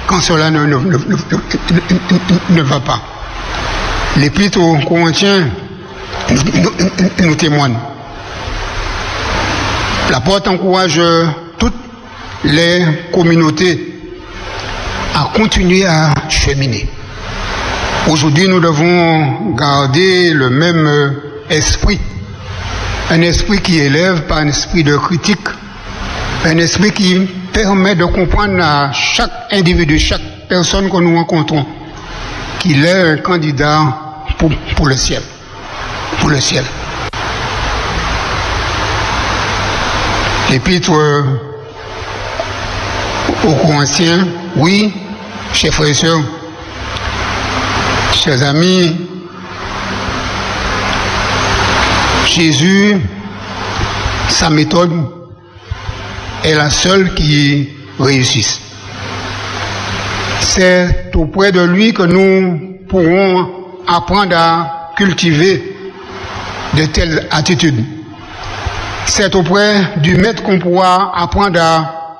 [0.07, 3.01] quand cela ne, ne, va pas.
[4.17, 5.47] L'épître aux Corinthiens
[7.21, 7.75] nous, témoigne.
[10.11, 11.01] La porte encourage
[11.57, 11.73] toutes
[12.43, 13.93] les communautés
[15.15, 16.87] à continuer à cheminer.
[18.09, 21.15] Aujourd'hui, nous devons garder le même
[21.47, 21.99] esprit.
[23.11, 25.47] Un esprit qui élève, pas un esprit de critique.
[26.43, 27.19] Un esprit qui
[27.53, 31.63] permet de comprendre à chaque individu, chaque personne que nous rencontrons,
[32.57, 33.95] qu'il est un candidat
[34.39, 35.21] pour, pour le ciel.
[36.19, 36.63] Pour le ciel.
[40.49, 40.93] L'épître
[43.47, 44.91] aux Corinthiens, oui,
[45.53, 46.21] chers frères et sœurs,
[48.19, 48.95] chers amis,
[52.25, 52.97] Jésus,
[54.27, 54.91] sa méthode
[56.43, 58.59] est la seule qui réussisse.
[60.41, 63.47] C'est auprès de lui que nous pourrons
[63.87, 65.75] apprendre à cultiver
[66.73, 67.85] de telles attitudes.
[69.05, 72.19] C'est auprès du maître qu'on pourra apprendre à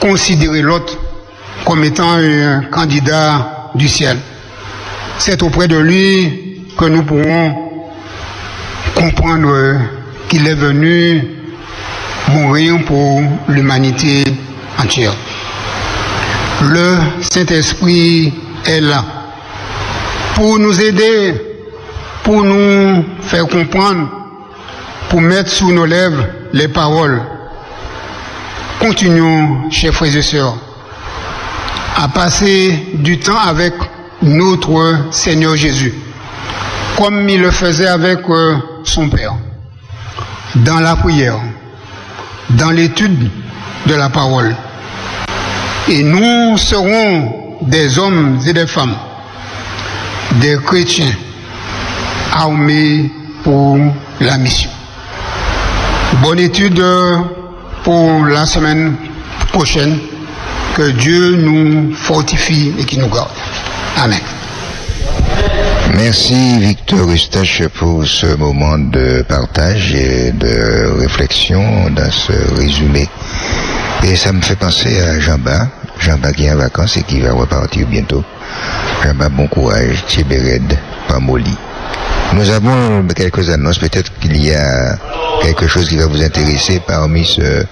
[0.00, 0.96] considérer l'autre
[1.66, 4.16] comme étant un candidat du ciel.
[5.18, 7.54] C'est auprès de lui que nous pourrons
[8.94, 9.78] comprendre
[10.28, 11.22] qu'il est venu
[12.28, 14.24] mourir pour l'humanité
[14.78, 15.14] entière.
[16.62, 18.32] Le Saint-Esprit
[18.66, 19.04] est là
[20.34, 21.34] pour nous aider,
[22.22, 24.08] pour nous faire comprendre,
[25.08, 27.22] pour mettre sous nos lèvres les paroles.
[28.80, 30.56] Continuons, chers frères et sœurs,
[31.96, 33.74] à passer du temps avec
[34.22, 35.94] notre Seigneur Jésus,
[36.96, 39.34] comme il le faisait avec euh, son Père,
[40.56, 41.38] dans la prière,
[42.50, 43.30] dans l'étude
[43.86, 44.54] de la parole.
[45.88, 48.94] Et nous serons des hommes et des femmes,
[50.40, 51.12] des chrétiens
[52.32, 53.10] armés
[53.42, 53.78] pour
[54.20, 54.70] la mission.
[56.22, 56.82] Bonne étude
[57.82, 58.96] pour la semaine
[59.52, 59.98] prochaine.
[60.76, 63.28] Que Dieu nous fortifie et qui nous garde.
[63.96, 64.20] Amen.
[65.94, 73.08] Merci Victor Eustache pour ce moment de partage et de réflexion dans ce résumé.
[74.02, 77.32] Et ça me fait penser à Jean-Bas, Jean-Bas qui est en vacances et qui va
[77.32, 78.24] repartir bientôt.
[79.04, 80.76] Jean-Bas, bon courage, Thierbered,
[81.08, 81.56] Pamoli.
[82.34, 84.96] Nous avons quelques annonces, peut-être qu'il y a
[85.42, 87.64] quelque chose qui va vous intéresser parmi ce,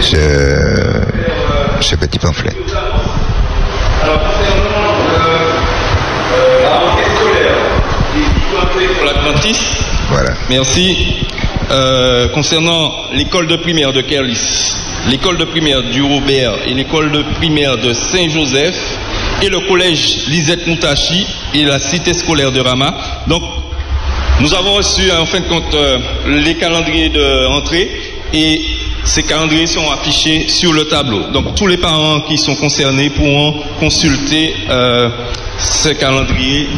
[0.00, 2.54] ce petit pamphlet.
[10.10, 10.30] Voilà.
[10.48, 10.96] Merci.
[11.70, 14.72] Euh, concernant l'école de primaire de Kerlis,
[15.10, 18.76] l'école de primaire du Robert et l'école de primaire de Saint-Joseph
[19.42, 22.96] et le collège Lisette Moutachi et la cité scolaire de Rama.
[23.26, 23.42] Donc,
[24.40, 27.90] nous avons reçu en fin de compte euh, les calendriers de rentrée
[28.32, 28.62] et
[29.08, 31.30] ces calendriers sont affichés sur le tableau.
[31.32, 35.08] Donc tous les parents qui sont concernés pourront consulter euh,
[35.58, 36.68] ce calendrier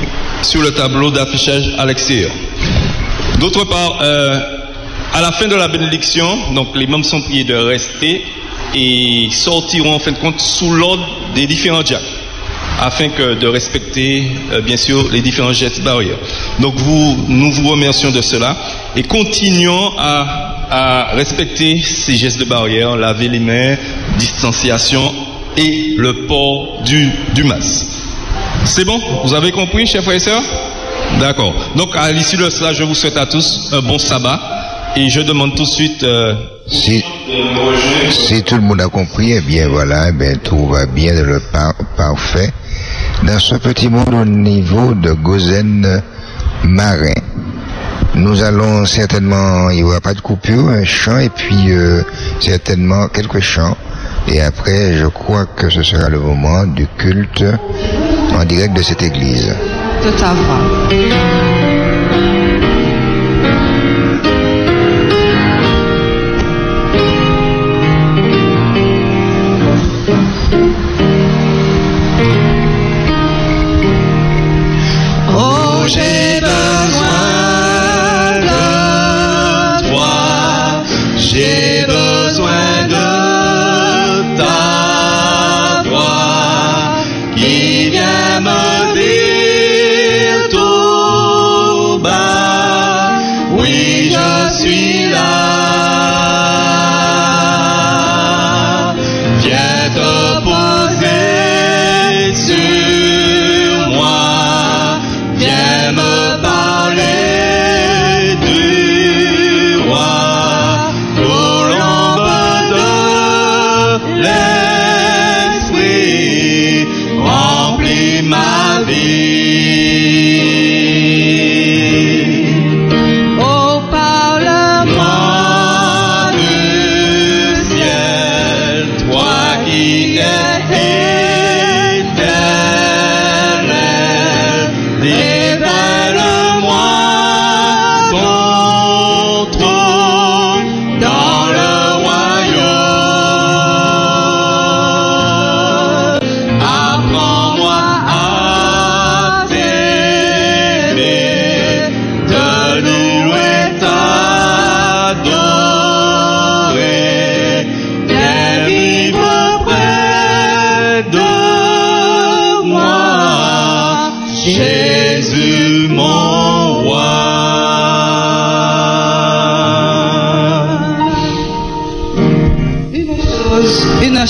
[0.43, 2.31] sur le tableau d'affichage à l'extérieur.
[3.41, 4.39] D'autre part, euh,
[5.13, 8.25] à la fin de la bénédiction, donc les membres sont priés de rester
[8.77, 11.05] et sortiront en fin de compte sous l'ordre
[11.35, 12.05] des différents diacres.
[12.83, 16.17] afin que de respecter, euh, bien sûr, les différents gestes barrières.
[16.61, 16.75] Donc,
[17.29, 18.57] nous vous remercions de cela
[18.97, 23.77] et continuons à, à respecter ces gestes de barrière, laver les mains,
[24.19, 25.03] distanciation
[25.57, 27.87] et le port du, du masque.
[28.65, 29.01] C'est bon?
[29.25, 30.43] Vous avez compris, chers frères et sœurs?
[31.19, 31.53] D'accord.
[31.77, 34.39] Donc, à l'issue de cela, je vous souhaite à tous un bon sabbat
[34.97, 36.03] et je demande tout de suite.
[36.05, 36.35] euh,
[36.69, 37.03] Si,
[38.11, 41.41] si tout le monde a compris, eh bien voilà, eh bien tout va bien le
[41.53, 42.51] par- parfait.
[43.25, 46.01] Dans ce petit monde au niveau de Gozen
[46.65, 47.13] Marin,
[48.15, 52.03] nous allons certainement, il n'y aura pas de coupure, un chant et puis euh,
[52.41, 53.77] certainement quelques chants.
[54.29, 57.45] Et après, je crois que ce sera le moment du culte
[58.39, 59.55] en direct de cette église.
[60.05, 61.40] de ta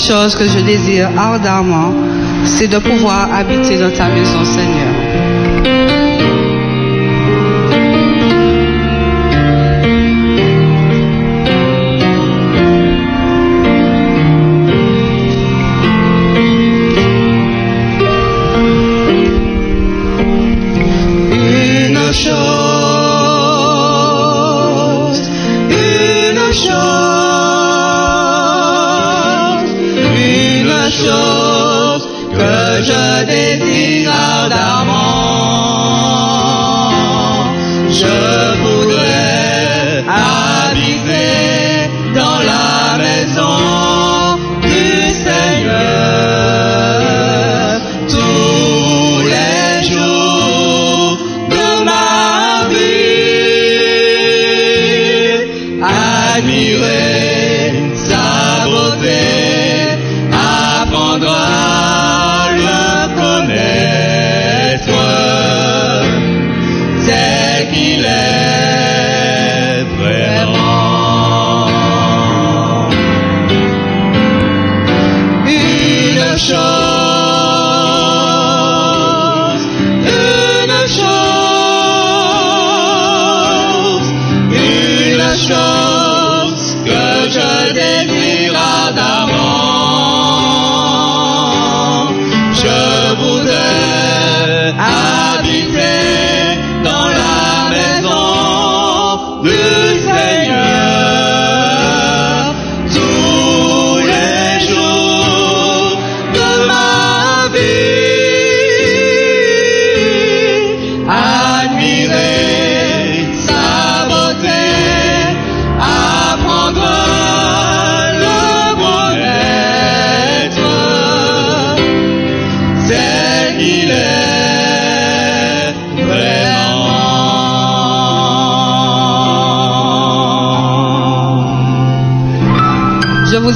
[0.01, 1.93] chose- que je désire ardemment,
[2.45, 4.91] c'est de pouvoir habiter dans ta maison, Seigneur.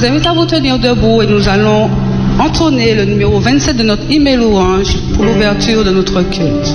[0.06, 1.90] Invite à vous tenir debout et nous allons
[2.38, 6.74] entonner le numéro 27 de notre email louange pour l'ouverture de notre culte.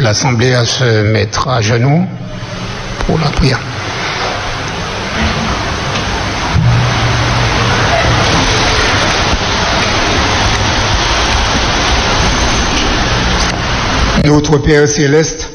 [0.00, 2.06] l'Assemblée à se mettre à genoux
[3.06, 3.60] pour la prière.
[14.24, 15.50] Notre Père céleste,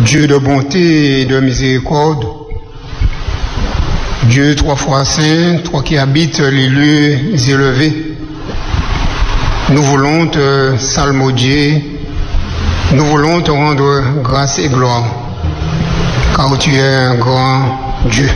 [0.00, 2.26] Dieu de bonté et de miséricorde,
[4.24, 8.16] Dieu trois fois saint, toi qui habites les lieux élevés,
[9.70, 11.93] nous voulons te salmodier,
[12.94, 15.04] nous voulons te rendre grâce et gloire,
[16.36, 18.28] car tu es un grand Dieu,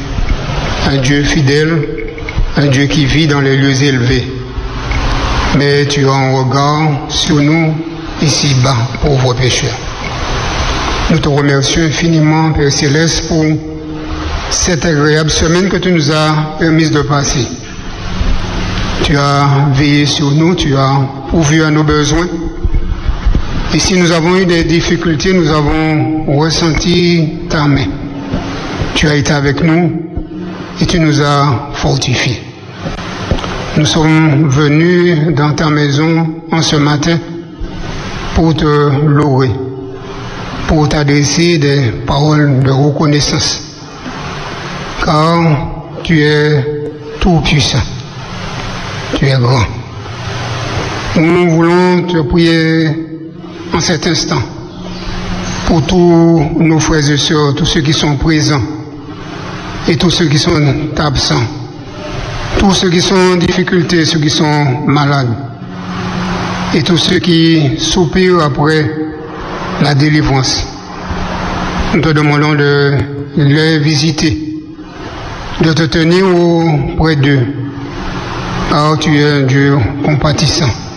[0.90, 1.86] un Dieu fidèle,
[2.56, 4.26] un Dieu qui vit dans les lieux élevés.
[5.56, 7.72] Mais tu as un regard sur nous
[8.20, 9.78] ici-bas, pauvres pécheurs.
[11.10, 13.44] Nous te remercions infiniment, Père Céleste, pour
[14.50, 17.46] cette agréable semaine que tu nous as permis de passer.
[19.04, 21.00] Tu as veillé sur nous, tu as
[21.30, 22.26] pourvu à nos besoins.
[23.74, 27.84] Et si nous avons eu des difficultés, nous avons ressenti ta main.
[28.94, 29.92] Tu as été avec nous
[30.80, 32.40] et tu nous as fortifiés.
[33.76, 37.18] Nous sommes venus dans ta maison en ce matin
[38.34, 39.50] pour te louer,
[40.66, 43.62] pour t'adresser des paroles de reconnaissance,
[45.04, 45.38] car
[46.02, 46.64] tu es
[47.20, 47.82] tout puissant,
[49.18, 49.66] tu es grand.
[51.16, 53.08] Nous voulons te prier
[53.72, 54.42] en cet instant
[55.66, 58.62] pour tous nos frères et sœurs, tous ceux qui sont présents
[59.86, 60.60] et tous ceux qui sont
[60.96, 61.42] absents,
[62.58, 65.34] tous ceux qui sont en difficulté, ceux qui sont malades
[66.74, 68.90] et tous ceux qui soupirent après
[69.82, 70.66] la délivrance.
[71.94, 72.94] Nous te demandons de
[73.36, 74.62] les visiter,
[75.62, 77.46] de te tenir auprès d'eux,
[78.70, 80.87] car tu es un Dieu compatissant.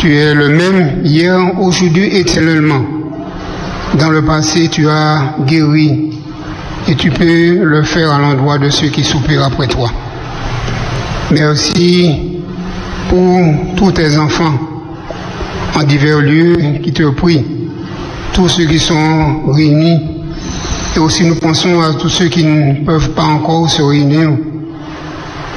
[0.00, 2.82] Tu es le même hier, aujourd'hui, éternellement.
[3.98, 6.12] Dans le passé, tu as guéri
[6.88, 9.90] et tu peux le faire à l'endroit de ceux qui soupirent après toi.
[11.32, 12.40] Merci
[13.10, 13.44] pour
[13.76, 14.54] tous tes enfants
[15.78, 17.44] en divers lieux qui te prient,
[18.32, 20.00] tous ceux qui sont réunis,
[20.96, 24.30] et aussi nous pensons à tous ceux qui ne peuvent pas encore se réunir.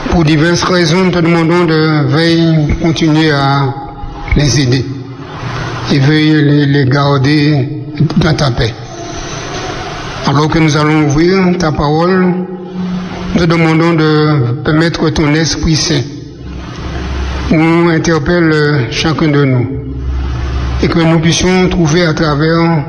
[0.09, 3.82] Pour diverses raisons, nous te demandons de veiller, continuer à
[4.35, 4.85] les aider
[5.91, 7.67] et veuille les, garder
[8.17, 8.73] dans ta paix.
[10.25, 12.33] Alors que nous allons ouvrir ta parole,
[13.35, 16.01] nous demandons de permettre que ton Esprit Saint
[17.51, 19.67] nous interpelle chacun de nous
[20.81, 22.83] et que nous puissions trouver à travers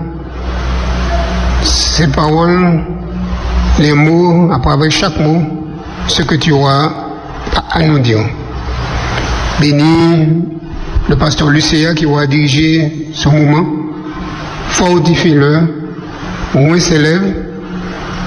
[1.62, 2.80] ces paroles,
[3.78, 5.42] les mots, à travers chaque mot,
[6.08, 6.90] ce que tu auras
[7.70, 8.24] à nous dire.
[9.60, 10.54] Bénis
[11.08, 13.66] le pasteur Lucéa qui aura dirigé ce moment.
[14.68, 15.60] Fortifie-le,
[16.54, 17.22] moins s'élève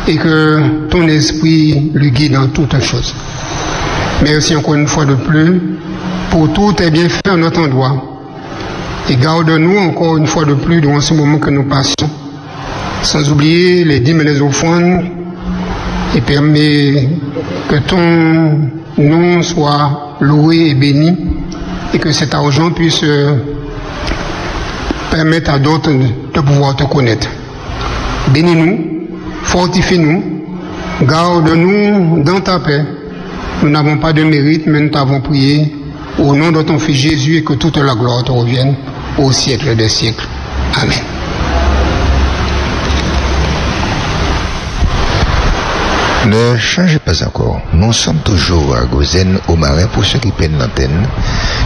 [0.07, 3.13] et que ton esprit lui guide dans toutes choses.
[4.23, 5.61] Merci encore une fois de plus
[6.30, 8.03] pour tout tes bienfaits en notre endroit.
[9.09, 12.09] Et garde-nous encore une fois de plus durant ce moment que nous passons,
[13.03, 15.05] sans oublier les dîmes et les offrandes,
[16.15, 17.09] et permet
[17.69, 21.15] que ton nom soit loué et béni,
[21.93, 23.01] et que cet argent puisse
[25.11, 27.27] permettre à d'autres de pouvoir te connaître.
[28.33, 29.07] Bénis-nous,
[29.43, 30.23] fortifie-nous,
[31.03, 32.83] garde-nous dans ta paix.
[33.63, 35.73] Nous n'avons pas de mérite, mais nous t'avons prié
[36.19, 38.75] au nom de ton Fils Jésus et que toute la gloire te revienne
[39.17, 40.27] au siècle des siècles.
[40.81, 41.16] Amen.
[46.28, 47.61] Ne changez pas encore.
[47.71, 51.07] Nous sommes toujours à Gozen, au marin, pour ceux qui prennent l'antenne.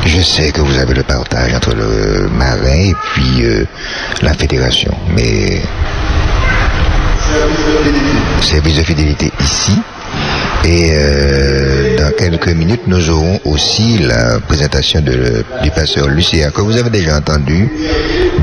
[0.05, 3.65] Je sais que vous avez le partage entre le marin et puis euh,
[4.21, 5.63] la fédération, mais
[8.41, 9.79] service de fidélité ici.
[10.63, 16.77] Et euh, dans quelques minutes, nous aurons aussi la présentation du pasteur Lucien, que vous
[16.77, 17.67] avez déjà entendu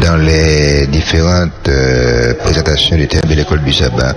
[0.00, 4.14] dans les différentes euh, présentations du thème de l'école du sabbat,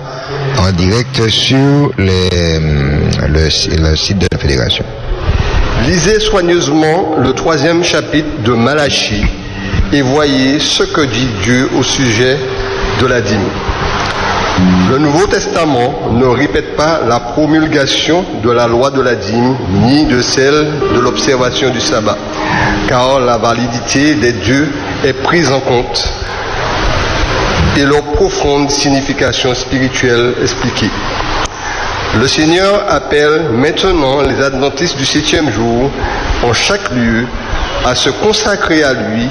[0.58, 2.58] en direct sur les,
[3.28, 4.84] le, le site de la fédération.
[5.86, 9.24] Lisez soigneusement le troisième chapitre de Malachie
[9.92, 12.36] et voyez ce que dit Dieu au sujet
[13.00, 13.48] de la dîme.
[14.90, 19.56] Le Nouveau Testament ne répète pas la promulgation de la loi de la dîme
[19.86, 22.18] ni de celle de l'observation du sabbat,
[22.88, 24.70] car la validité des dieux
[25.04, 26.12] est prise en compte
[27.76, 30.90] et leur profonde signification spirituelle expliquée.
[32.18, 35.90] Le Seigneur appelle maintenant les adventistes du septième jour
[36.44, 37.26] en chaque lieu
[37.86, 39.26] à se consacrer à lui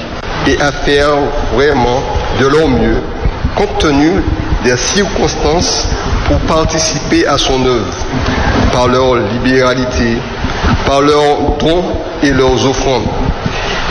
[0.48, 1.12] et à faire
[1.54, 2.02] vraiment
[2.40, 2.98] de leur mieux,
[3.56, 4.10] compte tenu
[4.64, 5.88] des circonstances
[6.28, 7.94] pour participer à son œuvre,
[8.72, 10.18] par leur libéralité,
[10.86, 11.84] par leurs dons
[12.24, 13.08] et leurs offrandes.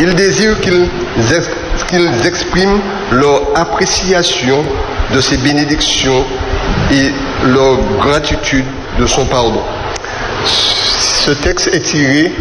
[0.01, 2.81] Il désire qu'ils expriment
[3.13, 4.63] leur appréciation
[5.13, 6.25] de ses bénédictions
[6.93, 7.11] et
[7.47, 8.65] leur gratitude
[8.99, 9.63] de son pardon.
[10.45, 12.33] Ce texte est tiré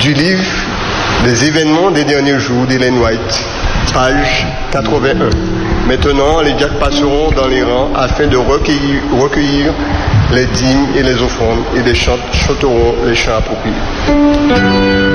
[0.00, 0.44] du livre
[1.24, 3.44] des événements des derniers jours d'Hélène White,
[3.92, 5.75] page 81.
[5.86, 9.72] Maintenant, les diacres passeront dans les rangs afin de recueillir,
[10.32, 15.05] les dîmes et les offrandes et les chanteront les chants appropriés.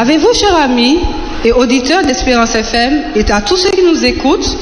[0.00, 0.98] Savez-vous, chers amis
[1.44, 4.56] et auditeurs d'Espérance FM, et à tous ceux qui nous écoutent,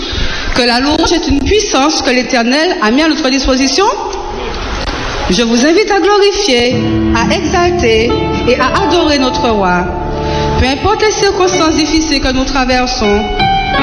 [0.57, 3.85] que la louange est une puissance que l'Éternel a mis à notre disposition?
[5.31, 6.83] Je vous invite à glorifier,
[7.15, 8.11] à exalter
[8.49, 9.85] et à adorer notre roi.
[10.59, 13.23] Peu importe les circonstances difficiles que nous traversons,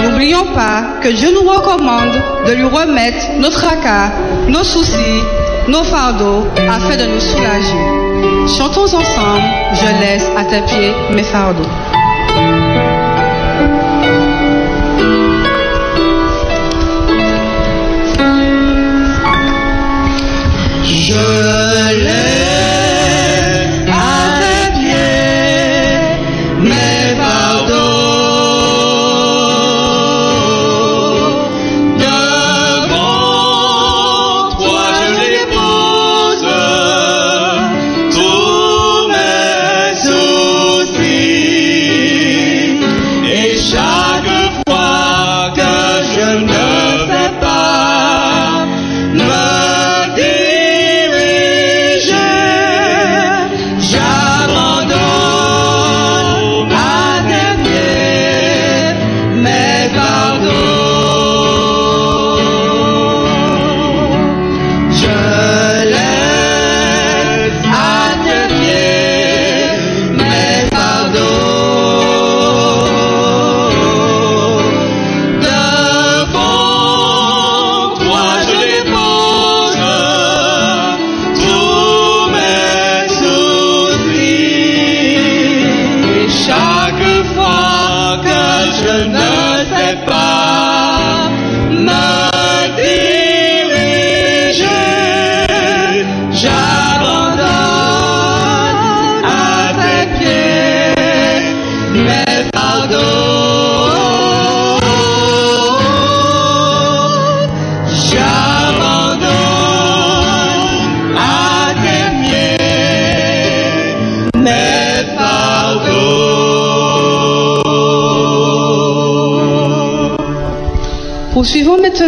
[0.03, 4.11] n'oublions pas que Dieu nous recommande de lui remettre nos tracas,
[4.49, 5.21] nos soucis,
[5.69, 8.04] nos fardeaux afin de nous soulager.
[8.47, 9.43] Chantons ensemble,
[9.73, 11.63] je laisse à tes pieds mes fardeaux.
[20.83, 22.44] Je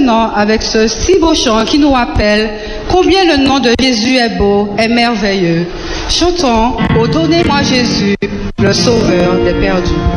[0.07, 2.49] avec ce si beau chant qui nous rappelle
[2.89, 5.65] combien le nom de Jésus est beau, est merveilleux.
[6.09, 8.15] Chantons, ô donnez-moi Jésus,
[8.59, 10.16] le sauveur des perdus.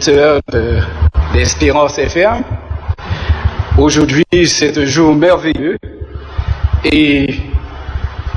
[0.00, 0.40] Auditeurs
[1.34, 2.42] d'Espérance FM,
[3.76, 5.76] aujourd'hui c'est un jour merveilleux
[6.90, 7.26] et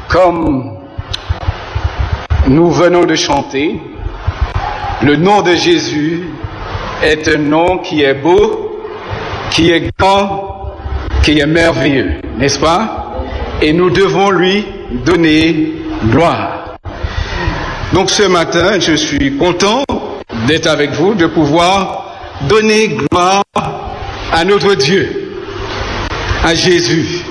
[0.10, 0.78] comme
[2.50, 3.80] nous venons de chanter,
[5.04, 6.24] le nom de Jésus
[7.02, 8.82] est un nom qui est beau,
[9.50, 10.76] qui est grand,
[11.24, 13.22] qui est merveilleux, n'est-ce pas?
[13.62, 14.66] Et nous devons lui
[15.06, 15.76] donner
[16.10, 16.76] gloire.
[17.94, 19.84] Donc ce matin, je suis content
[20.48, 22.16] d'être avec vous, de pouvoir
[22.50, 23.44] donner gloire
[24.32, 25.34] à notre Dieu,
[26.44, 27.24] à Jésus.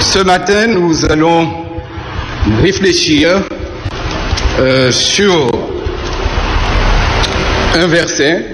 [0.00, 1.48] Ce matin, nous allons
[2.62, 3.42] réfléchir
[4.58, 5.50] euh, sur
[7.74, 8.44] un verset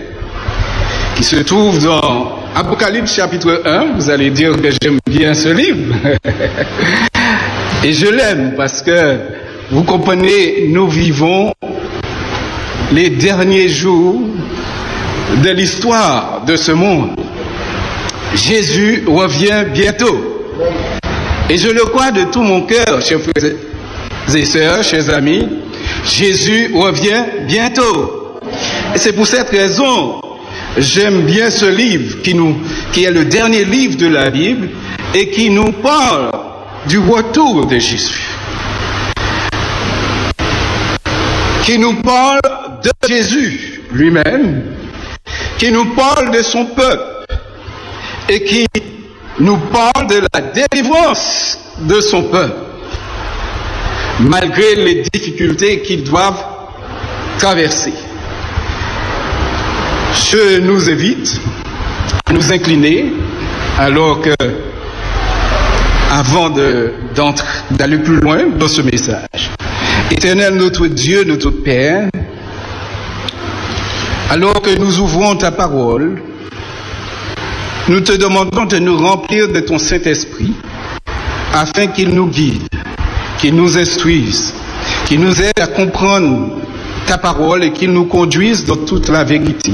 [1.14, 3.92] qui se trouve dans Apocalypse chapitre 1.
[3.96, 5.94] Vous allez dire que j'aime bien ce livre.
[7.84, 9.18] Et je l'aime parce que,
[9.72, 11.50] vous comprenez, nous vivons
[12.92, 14.20] les derniers jours
[15.42, 17.18] de l'histoire de ce monde.
[18.34, 20.44] Jésus revient bientôt.
[21.48, 23.52] Et je le crois de tout mon cœur, chers frères
[24.34, 25.48] et sœurs, chers amis,
[26.04, 28.40] Jésus revient bientôt.
[28.94, 30.20] Et c'est pour cette raison,
[30.76, 32.36] j'aime bien ce livre qui,
[32.92, 34.68] qui est le dernier livre de la Bible
[35.14, 36.30] et qui nous parle
[36.86, 38.31] du retour de Jésus.
[41.62, 42.40] Qui nous parle
[42.82, 44.64] de Jésus lui-même,
[45.58, 47.24] qui nous parle de son peuple
[48.28, 48.66] et qui
[49.38, 52.56] nous parle de la délivrance de son peuple,
[54.20, 56.44] malgré les difficultés qu'ils doivent
[57.38, 57.92] traverser.
[60.14, 61.40] Je nous invite
[62.26, 63.12] à nous incliner
[63.78, 64.34] alors que,
[66.10, 69.50] avant d'aller plus loin dans ce message,
[70.10, 72.08] Éternel notre Dieu, notre Père,
[74.30, 76.22] alors que nous ouvrons ta parole,
[77.88, 80.54] nous te demandons de nous remplir de ton Saint-Esprit
[81.52, 82.62] afin qu'il nous guide,
[83.38, 84.54] qu'il nous instruise,
[85.06, 86.56] qu'il nous aide à comprendre
[87.06, 89.72] ta parole et qu'il nous conduise dans toute la vérité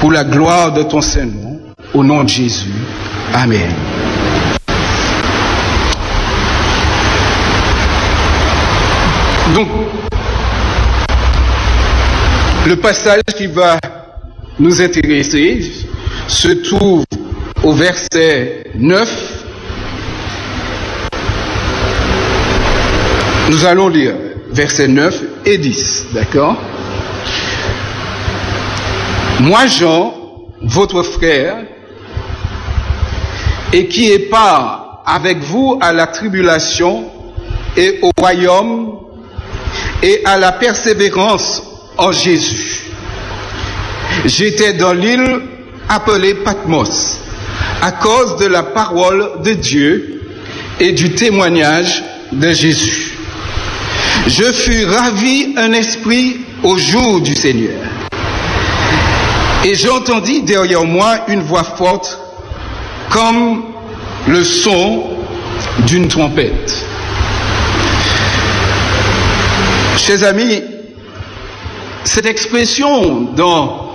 [0.00, 1.60] pour la gloire de ton Saint-Nom,
[1.94, 2.70] au nom de Jésus.
[3.34, 3.72] Amen.
[9.54, 9.68] Donc,
[12.66, 13.78] le passage qui va
[14.58, 15.72] nous intéresser
[16.28, 17.04] se trouve
[17.62, 19.44] au verset 9.
[23.50, 24.14] Nous allons lire
[24.52, 26.56] versets 9 et 10, d'accord?
[29.40, 30.14] Moi, Jean,
[30.62, 31.56] votre frère,
[33.72, 37.10] et qui est part avec vous à la tribulation
[37.76, 39.01] et au royaume
[40.02, 41.62] et à la persévérance
[41.96, 42.82] en Jésus.
[44.24, 45.42] J'étais dans l'île
[45.88, 47.18] appelée Patmos
[47.80, 50.22] à cause de la parole de Dieu
[50.80, 53.18] et du témoignage de Jésus.
[54.26, 57.80] Je fus ravi un esprit au jour du Seigneur.
[59.64, 62.18] Et j'entendis derrière moi une voix forte
[63.10, 63.62] comme
[64.26, 65.04] le son
[65.86, 66.84] d'une trompette.
[69.96, 70.62] Chers amis,
[72.02, 73.94] cette expression dans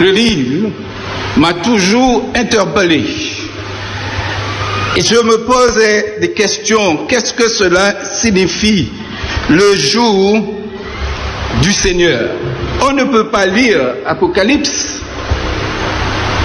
[0.00, 0.70] le livre
[1.36, 3.04] m'a toujours interpellé.
[4.96, 7.06] Et je me posais des questions.
[7.06, 8.88] Qu'est-ce que cela signifie
[9.48, 10.44] le jour
[11.62, 12.30] du Seigneur?
[12.82, 15.00] On ne peut pas lire Apocalypse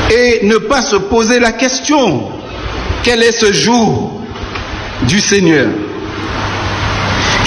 [0.10, 2.30] et ne pas se poser la question.
[3.04, 4.22] Quel est ce jour
[5.08, 5.68] du Seigneur?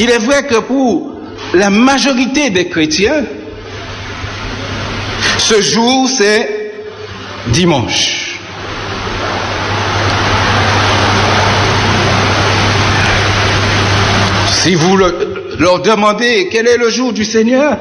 [0.01, 1.14] Il est vrai que pour
[1.55, 3.25] la majorité des chrétiens,
[5.39, 6.73] ce jour, c'est
[7.49, 8.41] dimanche.
[14.49, 17.77] Si vous leur demandez quel est le jour du Seigneur,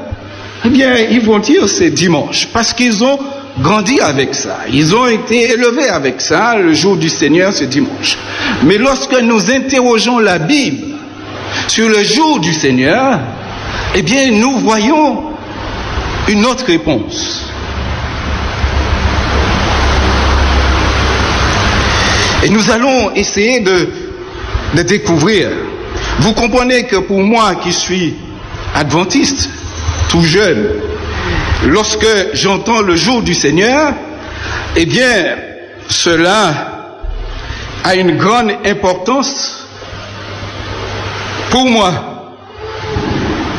[0.64, 3.18] eh bien, ils vont dire c'est dimanche, parce qu'ils ont
[3.60, 4.60] grandi avec ça.
[4.70, 6.56] Ils ont été élevés avec ça.
[6.56, 8.18] Le jour du Seigneur, c'est dimanche.
[8.64, 10.96] Mais lorsque nous interrogeons la Bible
[11.68, 13.20] sur le jour du Seigneur,
[13.94, 15.34] eh bien, nous voyons
[16.28, 17.48] une autre réponse.
[22.42, 23.88] Et nous allons essayer de,
[24.82, 25.50] découvrir.
[26.18, 28.14] Vous comprenez que pour moi qui suis
[28.74, 29.48] adventiste,
[30.08, 30.66] tout jeune,
[31.66, 33.94] lorsque j'entends le jour du Seigneur,
[34.76, 35.36] eh bien,
[35.88, 36.98] cela
[37.84, 39.68] a une grande importance
[41.50, 42.13] pour moi.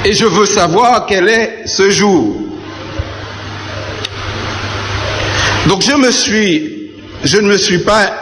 [0.05, 2.35] Et je veux savoir quel est ce jour.
[5.67, 6.91] Donc je me suis,
[7.23, 8.13] je ne me suis pas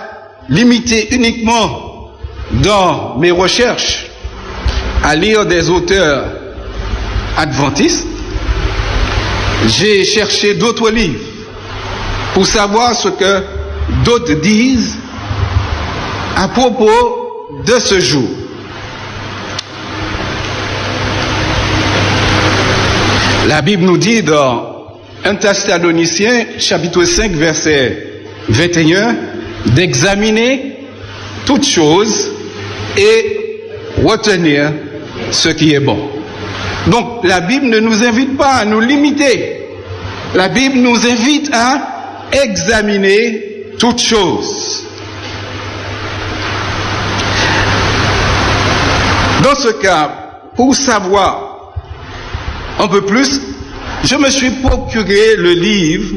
[0.48, 2.14] limité uniquement
[2.54, 4.06] dans mes recherches
[5.04, 6.24] à lire des auteurs
[7.38, 8.08] adventistes.
[9.68, 11.20] J'ai cherché d'autres livres
[12.34, 13.44] pour savoir ce que
[14.06, 14.96] d'autres disent
[16.38, 18.30] à propos de ce jour.
[23.48, 29.16] La Bible nous dit dans 1 Thessaloniciens chapitre 5 verset 21
[29.66, 30.78] d'examiner
[31.46, 32.32] toutes choses
[32.98, 33.66] et
[34.02, 34.72] retenir
[35.32, 36.10] ce qui est bon.
[36.88, 39.68] Donc la Bible ne nous invite pas à nous limiter.
[40.36, 43.42] La Bible nous invite à examiner
[43.78, 44.86] toutes choses.
[49.44, 50.10] Dans ce cas,
[50.56, 51.43] pour savoir
[52.80, 53.40] un peu plus,
[54.04, 56.16] je me suis procuré le livre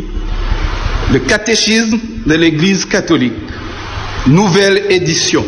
[1.12, 3.32] Le catéchisme de l'Église catholique,
[4.26, 5.44] nouvelle édition.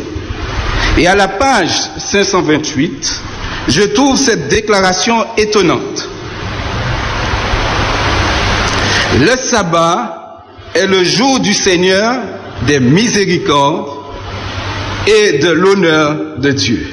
[0.97, 3.21] Et à la page 528,
[3.67, 6.07] je trouve cette déclaration étonnante.
[9.19, 12.21] Le sabbat est le jour du Seigneur
[12.67, 13.89] des miséricordes
[15.07, 16.87] et de l'honneur de Dieu.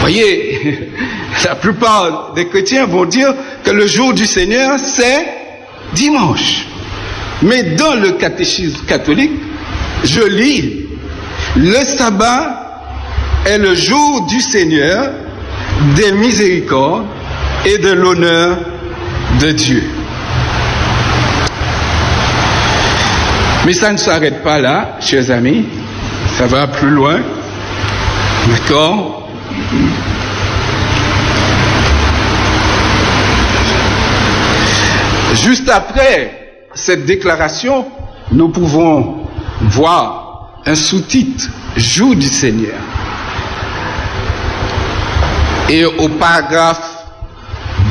[0.00, 0.51] Voyez,
[1.44, 3.34] la plupart des chrétiens vont dire
[3.64, 5.26] que le jour du Seigneur, c'est
[5.94, 6.66] dimanche.
[7.42, 9.32] Mais dans le catéchisme catholique,
[10.04, 10.86] je lis,
[11.56, 12.62] le sabbat
[13.46, 15.10] est le jour du Seigneur,
[15.96, 17.06] des miséricordes
[17.64, 18.58] et de l'honneur
[19.40, 19.82] de Dieu.
[23.64, 25.64] Mais ça ne s'arrête pas là, chers amis,
[26.36, 27.20] ça va plus loin.
[28.48, 29.28] D'accord?
[35.32, 37.86] Juste après cette déclaration,
[38.30, 39.26] nous pouvons
[39.62, 42.76] voir un sous-titre, Jour du Seigneur.
[45.70, 47.06] Et au paragraphe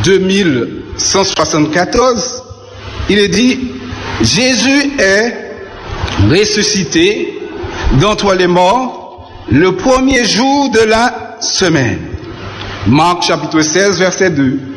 [0.03, 2.43] 2174,
[3.09, 3.71] il est dit,
[4.21, 5.33] Jésus est
[6.29, 7.39] ressuscité
[7.99, 11.99] d'entre les morts le premier jour de la semaine.
[12.87, 14.70] Marc chapitre 16, verset 2.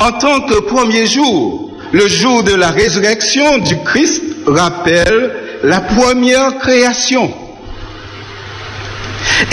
[0.00, 5.32] En tant que premier jour, le jour de la résurrection du Christ rappelle
[5.62, 7.32] la première création.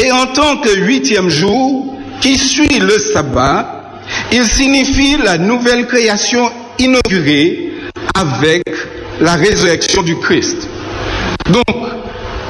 [0.03, 3.99] Et en tant que huitième jour, qui suit le sabbat,
[4.31, 7.73] il signifie la nouvelle création inaugurée
[8.15, 8.63] avec
[9.19, 10.67] la résurrection du Christ.
[11.49, 11.87] Donc,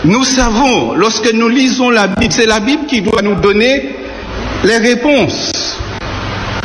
[0.05, 3.95] nous savons, lorsque nous lisons la Bible, c'est la Bible qui doit nous donner
[4.63, 5.79] les réponses.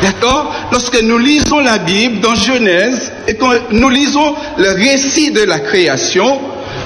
[0.01, 0.53] D'accord?
[0.71, 5.59] Lorsque nous lisons la Bible dans Genèse et quand nous lisons le récit de la
[5.59, 6.39] création,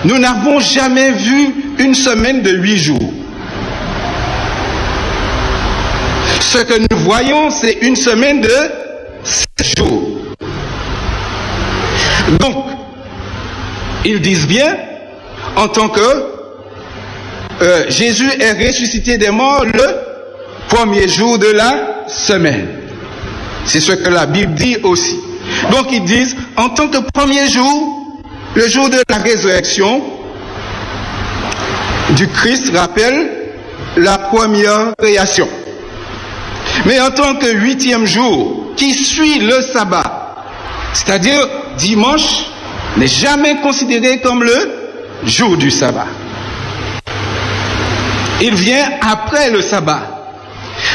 [0.06, 3.14] nous n'avons jamais vu une semaine de huit jours.
[6.40, 8.56] Ce que nous voyons, c'est une semaine de
[9.24, 10.20] sept jours.
[12.40, 12.66] Donc,
[14.06, 14.76] ils disent bien,
[15.56, 16.02] en tant que
[17.62, 19.96] euh, Jésus est ressuscité des morts le
[20.68, 22.83] premier jour de la semaine.
[23.66, 25.20] C'est ce que la Bible dit aussi.
[25.72, 28.20] Donc ils disent, en tant que premier jour,
[28.56, 30.02] le jour de la résurrection
[32.16, 33.32] du Christ rappelle
[33.98, 35.48] la première création.
[36.86, 40.36] Mais en tant que huitième jour, qui suit le sabbat,
[40.94, 41.48] c'est-à-dire
[41.78, 42.46] dimanche,
[42.98, 44.72] n'est jamais considéré comme le
[45.26, 46.08] jour du sabbat.
[48.42, 50.02] Il vient après le sabbat.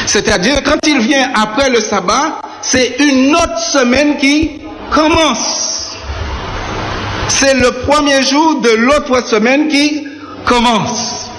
[0.05, 5.97] C'est-à-dire, quand il vient après le sabbat, c'est une autre semaine qui commence.
[7.27, 10.07] C'est le premier jour de l'autre semaine qui
[10.45, 11.29] commence.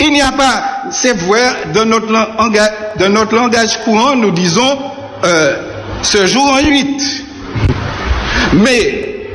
[0.00, 4.78] Il n'y a pas, c'est vrai, dans notre, langage, courant, nous disons
[5.24, 5.56] euh,
[6.02, 7.24] ce jour en huit.
[8.52, 9.26] Mais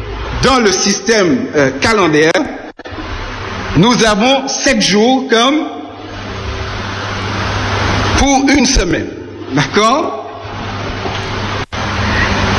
[0.44, 2.32] dans le système euh, calendaire,
[3.76, 5.66] nous avons sept jours comme
[8.18, 9.08] pour une semaine.
[9.52, 10.23] D'accord?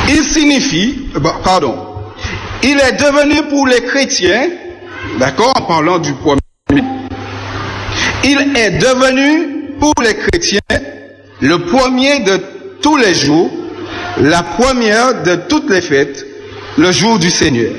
[0.07, 1.07] Il signifie,
[1.43, 1.75] pardon,
[2.63, 4.49] il est devenu pour les chrétiens,
[5.19, 6.39] d'accord, en parlant du premier,
[8.23, 10.59] il est devenu pour les chrétiens
[11.41, 12.39] le premier de
[12.81, 13.51] tous les jours,
[14.21, 16.25] la première de toutes les fêtes,
[16.77, 17.71] le jour du Seigneur.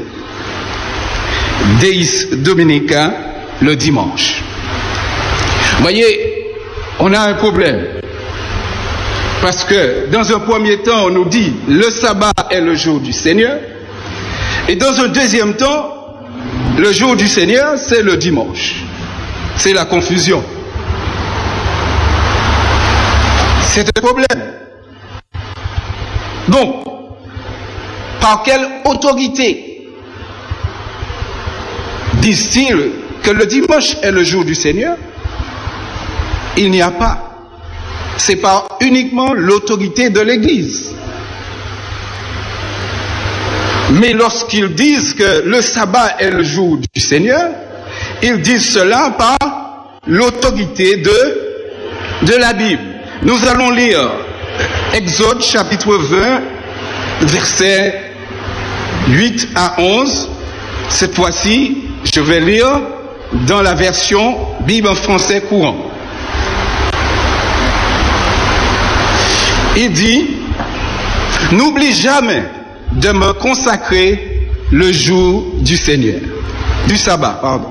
[1.80, 3.12] Deis Dominica,
[3.60, 4.42] le dimanche.
[5.80, 6.52] Voyez,
[7.00, 7.86] on a un problème.
[9.42, 13.12] Parce que dans un premier temps, on nous dit le sabbat est le jour du
[13.12, 13.58] Seigneur.
[14.68, 15.92] Et dans un deuxième temps,
[16.78, 18.76] le jour du Seigneur, c'est le dimanche.
[19.56, 20.42] C'est la confusion.
[23.62, 24.52] C'est un problème.
[26.48, 26.84] Donc,
[28.20, 29.90] par quelle autorité
[32.14, 32.90] disent-ils
[33.22, 34.96] que le dimanche est le jour du Seigneur?
[36.56, 37.25] Il n'y a pas.
[38.16, 40.94] C'est pas uniquement l'autorité de l'Église.
[43.92, 47.50] Mais lorsqu'ils disent que le sabbat est le jour du Seigneur,
[48.22, 49.36] ils disent cela par
[50.06, 52.82] l'autorité de, de la Bible.
[53.22, 54.10] Nous allons lire
[54.92, 56.40] Exode chapitre 20,
[57.22, 58.12] versets
[59.08, 60.28] 8 à 11.
[60.88, 62.80] Cette fois-ci, je vais lire
[63.46, 65.76] dans la version Bible en français courant.
[69.76, 70.26] Il dit,
[71.52, 72.42] n'oublie jamais
[72.92, 76.20] de me consacrer le jour du Seigneur,
[76.88, 77.68] du sabbat, pardon.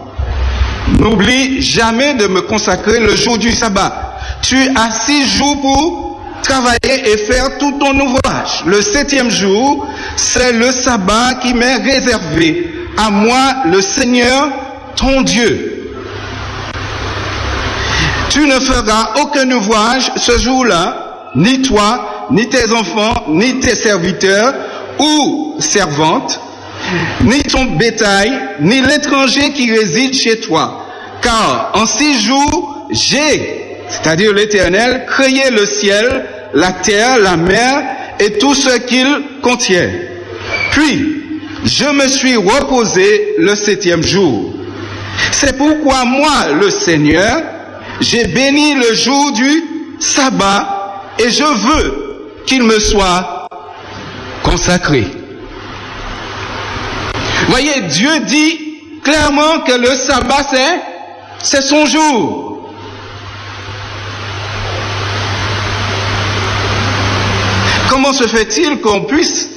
[0.99, 4.19] N'oublie jamais de me consacrer le jour du sabbat.
[4.43, 8.63] Tu as six jours pour travailler et faire tout ton ouvrage.
[8.67, 12.71] Le septième jour, c'est le sabbat qui m'est réservé.
[12.97, 14.49] À moi, le Seigneur,
[14.95, 15.71] ton Dieu.
[18.29, 21.04] Tu ne feras aucun ouvrage ce jour-là,
[21.35, 24.53] ni toi, ni tes enfants, ni tes serviteurs
[24.99, 26.39] ou servantes,
[27.23, 28.31] ni ton bétail,
[28.61, 30.85] ni l'étranger qui réside chez toi.
[31.21, 37.83] Car en six jours, j'ai, c'est-à-dire l'Éternel, créé le ciel, la terre, la mer
[38.19, 39.07] et tout ce qu'il
[39.41, 39.89] contient.
[40.71, 41.23] Puis,
[41.65, 44.53] je me suis reposé le septième jour.
[45.31, 47.41] C'est pourquoi moi, le Seigneur,
[47.99, 49.63] j'ai béni le jour du
[49.99, 50.74] sabbat
[51.19, 53.47] et je veux qu'il me soit
[54.43, 55.07] consacré.
[57.49, 58.65] Voyez, Dieu dit
[59.03, 60.43] clairement que le sabbat,
[61.39, 62.71] c'est, son jour.
[67.89, 69.49] Comment se fait-il qu'on puisse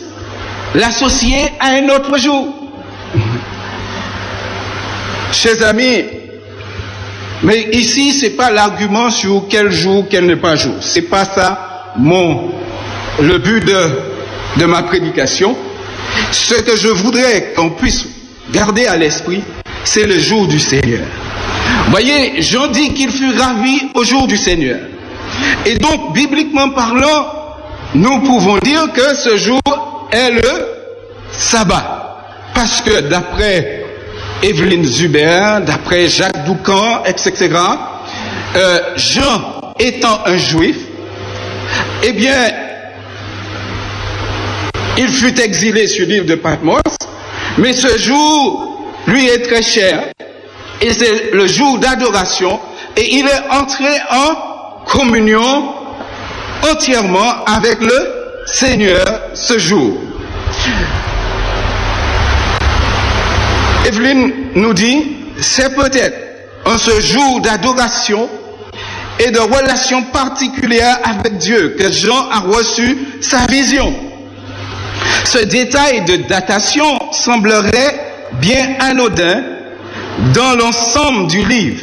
[0.75, 2.55] l'associer à un autre jour?
[5.33, 6.05] Chers amis,
[7.43, 10.75] mais ici, c'est pas l'argument sur quel jour, quel n'est pas jour.
[10.81, 12.51] C'est pas ça mon,
[13.21, 15.57] le but de, de ma prédication.
[16.33, 18.07] Ce que je voudrais qu'on puisse
[18.53, 19.43] garder à l'esprit,
[19.85, 21.07] c'est le jour du Seigneur.
[21.91, 24.81] Voyez, Jean dit qu'il fut ravi au jour du Seigneur.
[25.65, 27.27] Et donc, bibliquement parlant,
[27.95, 29.61] nous pouvons dire que ce jour
[30.11, 30.67] est le
[31.31, 32.25] sabbat.
[32.55, 33.78] Parce que d'après
[34.43, 37.49] Evelyne Zuber, d'après Jacques Doucan, etc.,
[38.57, 40.77] euh, Jean étant un juif,
[42.03, 42.51] eh bien,
[44.97, 46.81] il fut exilé sur l'île de Patmos,
[47.59, 50.05] mais ce jour lui est très cher,
[50.81, 52.61] et c'est le jour d'adoration,
[52.97, 55.75] et il est entré en communion
[56.71, 59.05] entièrement avec le Seigneur
[59.35, 59.99] ce jour.
[63.89, 66.17] Evelyne nous dit, c'est peut-être
[66.67, 68.29] en ce jour d'adoration
[69.19, 73.95] et de relation particulière avec Dieu que Jean a reçu sa vision.
[75.25, 77.95] Ce détail de datation semblerait
[78.35, 79.43] bien anodin
[80.35, 81.83] dans l'ensemble du livre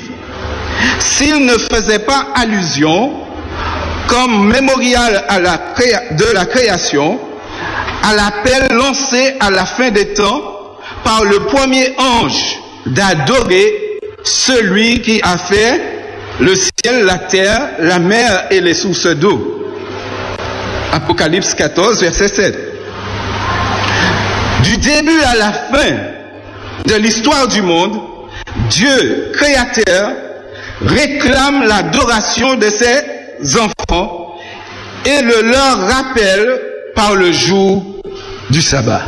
[1.00, 3.14] s'il ne faisait pas allusion
[4.08, 5.24] comme mémorial
[6.12, 7.20] de la création
[8.04, 10.55] à l'appel lancé à la fin des temps
[11.06, 15.80] par le premier ange d'adorer celui qui a fait
[16.42, 19.72] le ciel, la terre, la mer et les sources d'eau.
[20.92, 22.58] Apocalypse 14, verset 7.
[24.64, 25.96] Du début à la fin
[26.86, 27.98] de l'histoire du monde,
[28.70, 30.12] Dieu, créateur,
[30.82, 34.36] réclame l'adoration de ses enfants
[35.06, 36.62] et le leur rappelle
[36.96, 37.84] par le jour
[38.50, 39.04] du sabbat.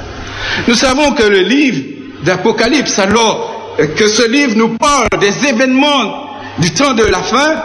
[0.67, 1.83] Nous savons que le livre
[2.23, 7.55] d'Apocalypse, alors que ce livre nous parle des événements du temps de la fin,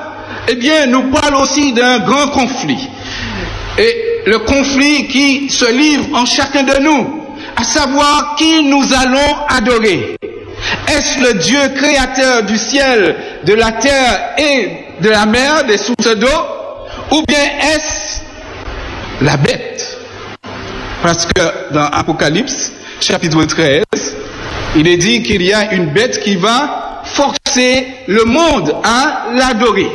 [0.49, 2.89] eh bien, nous parle aussi d'un grand conflit.
[3.79, 7.25] Et le conflit qui se livre en chacun de nous,
[7.57, 10.17] à savoir qui nous allons adorer.
[10.89, 14.69] Est-ce le Dieu créateur du ciel, de la terre et
[15.01, 16.29] de la mer, des sources d'eau,
[17.13, 17.45] ou bien
[17.75, 18.21] est-ce
[19.25, 20.02] la bête?
[21.03, 22.71] Parce que dans Apocalypse,
[23.01, 23.83] chapitre 13,
[24.77, 29.91] il est dit qu'il y a une bête qui va forcer le monde à l'adorer.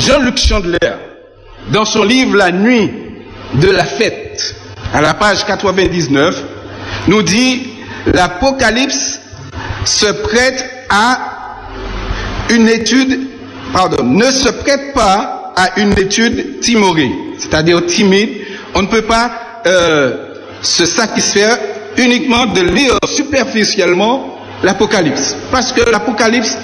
[0.00, 0.78] Jean-Luc Chandler,
[1.68, 2.90] dans son livre La nuit
[3.54, 4.56] de la fête,
[4.94, 6.42] à la page 99,
[7.08, 7.74] nous dit
[8.06, 9.20] l'Apocalypse
[9.84, 11.33] se prête à
[12.50, 13.28] une étude,
[13.72, 18.30] pardon, ne se prête pas à une étude timorée, c'est-à-dire timide.
[18.74, 19.30] On ne peut pas
[19.66, 21.58] euh, se satisfaire
[21.96, 26.56] uniquement de lire superficiellement l'Apocalypse, parce que l'Apocalypse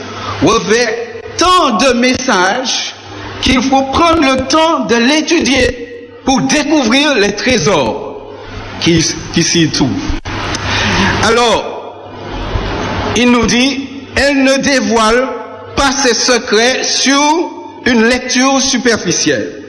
[0.42, 2.94] revêt tant de messages
[3.40, 8.32] qu'il faut prendre le temps de l'étudier pour découvrir les trésors
[8.80, 9.88] qui, qui s'y trouvent.
[11.26, 12.10] Alors,
[13.16, 15.28] il nous dit, elle ne dévoile
[15.80, 17.22] pas ses secrets sur
[17.86, 19.62] une lecture superficielle.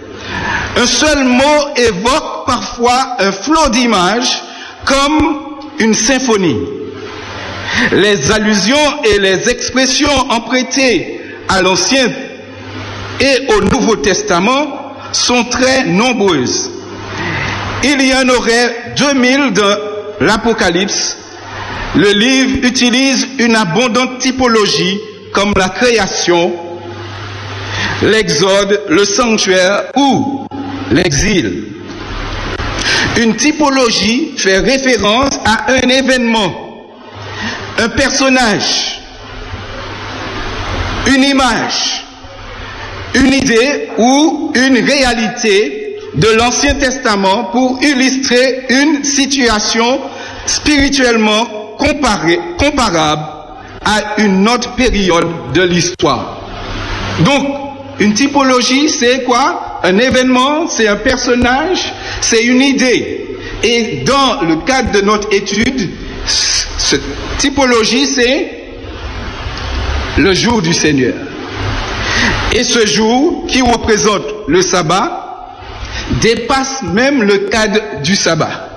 [0.75, 4.41] Un seul mot évoque parfois un flot d'images
[4.83, 5.39] comme
[5.79, 6.57] une symphonie.
[7.93, 12.09] Les allusions et les expressions empruntées à l'Ancien
[13.21, 16.71] et au Nouveau Testament sont très nombreuses.
[17.85, 19.77] Il y en aurait 2000 dans
[20.19, 21.15] l'Apocalypse.
[21.95, 24.99] Le livre utilise une abondante typologie
[25.33, 26.51] comme la création,
[28.01, 30.45] l'exode, le sanctuaire ou
[30.91, 31.65] l'exil.
[33.17, 36.87] Une typologie fait référence à un événement,
[37.77, 39.01] un personnage,
[41.07, 42.05] une image,
[43.15, 50.01] une idée ou une réalité de l'Ancien Testament pour illustrer une situation
[50.45, 51.75] spirituellement
[52.57, 53.40] comparable
[53.83, 56.39] à une autre période de l'histoire.
[57.19, 57.47] Donc,
[57.99, 59.79] une typologie, c'est quoi?
[59.83, 63.37] Un événement, c'est un personnage, c'est une idée.
[63.63, 65.89] Et dans le cadre de notre étude,
[66.25, 67.01] cette
[67.37, 68.51] typologie, c'est
[70.17, 71.13] le jour du Seigneur.
[72.53, 75.57] Et ce jour, qui représente le sabbat,
[76.21, 78.69] dépasse même le cadre du sabbat.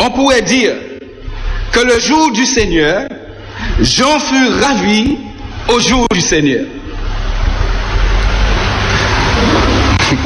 [0.00, 0.72] On pourrait dire
[1.76, 3.06] que le jour du Seigneur,
[3.82, 5.18] Jean fut ravi
[5.68, 6.64] au jour du Seigneur.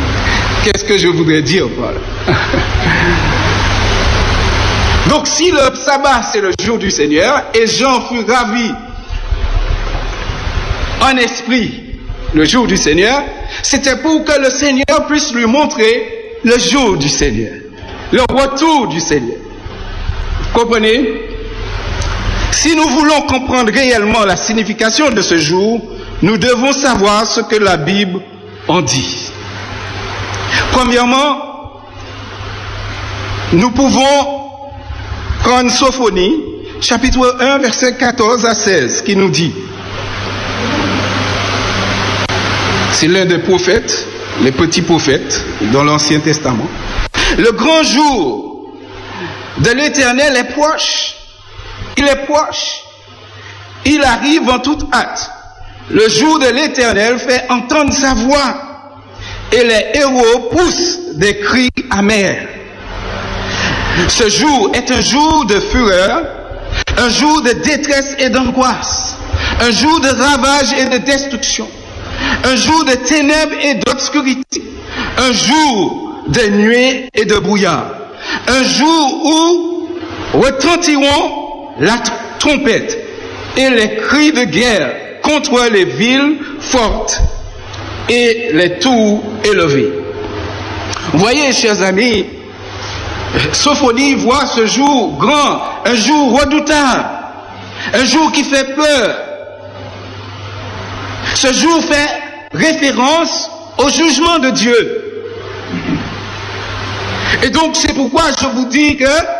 [0.62, 1.96] Qu'est-ce que je voudrais dire Paul
[5.10, 8.70] Donc si le sabbat c'est le jour du Seigneur et Jean fut ravi
[11.02, 11.82] en esprit
[12.32, 13.24] le jour du Seigneur,
[13.64, 17.54] c'était pour que le Seigneur puisse lui montrer le jour du Seigneur,
[18.12, 19.38] le retour du Seigneur.
[20.54, 21.29] Comprenez?
[22.52, 25.80] Si nous voulons comprendre réellement la signification de ce jour,
[26.22, 28.20] nous devons savoir ce que la Bible
[28.68, 29.30] en dit.
[30.72, 31.82] Premièrement,
[33.52, 34.50] nous pouvons
[35.42, 36.34] prendre Sophonie,
[36.80, 39.52] chapitre 1, verset 14 à 16, qui nous dit
[42.92, 44.06] C'est l'un des prophètes,
[44.42, 46.68] les petits prophètes dans l'Ancien Testament.
[47.38, 48.70] Le grand jour
[49.58, 51.19] de l'Éternel est proche.
[52.00, 52.80] Il est proche.
[53.84, 55.30] Il arrive en toute hâte.
[55.90, 58.54] Le jour de l'Éternel fait entendre sa voix
[59.52, 62.48] et les héros poussent des cris amers.
[64.08, 66.24] Ce jour est un jour de fureur,
[66.96, 69.16] un jour de détresse et d'angoisse,
[69.60, 71.68] un jour de ravage et de destruction,
[72.44, 74.62] un jour de ténèbres et d'obscurité,
[75.18, 77.92] un jour de nuée et de brouillard,
[78.48, 79.88] un jour où
[80.38, 81.49] retentiront
[81.80, 81.96] la
[82.38, 82.98] trompette
[83.56, 87.20] et les cris de guerre contre les villes fortes
[88.08, 89.92] et les tours élevées.
[91.14, 92.26] Voyez, chers amis,
[93.52, 97.04] Sophonie voit ce jour grand, un jour redoutable,
[97.94, 99.16] un jour qui fait peur.
[101.34, 102.10] Ce jour fait
[102.52, 105.04] référence au jugement de Dieu.
[107.42, 109.39] Et donc c'est pourquoi je vous dis que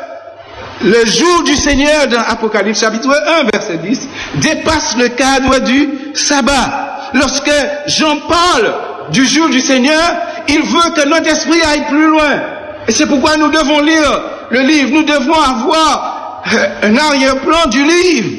[0.83, 3.11] le jour du Seigneur dans Apocalypse chapitre
[3.43, 7.11] 1 verset 10 dépasse le cadre du sabbat.
[7.15, 7.51] Lorsque
[7.87, 8.75] Jean parle
[9.13, 10.01] du jour du Seigneur,
[10.49, 12.41] il veut que notre esprit aille plus loin.
[12.89, 16.43] Et c'est pourquoi nous devons lire le livre, nous devons avoir
[16.83, 18.31] un arrière-plan du livre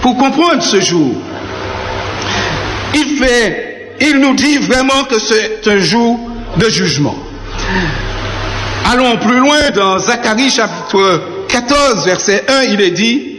[0.00, 1.14] pour comprendre ce jour.
[2.94, 6.18] Il fait, il nous dit vraiment que c'est un jour
[6.56, 7.16] de jugement.
[8.90, 11.22] Allons plus loin dans Zacharie chapitre
[11.52, 13.36] 14 verset 1, il est dit,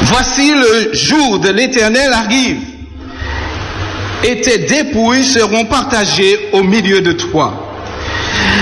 [0.00, 2.56] Voici le jour de l'Éternel arrive.
[4.24, 7.76] et tes dépouilles seront partagées au milieu de toi.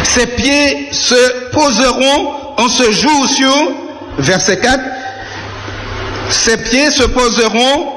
[0.03, 3.73] Ses pieds se poseront en ce jour sur,
[4.19, 4.81] verset 4,
[6.31, 7.93] ses pieds se poseront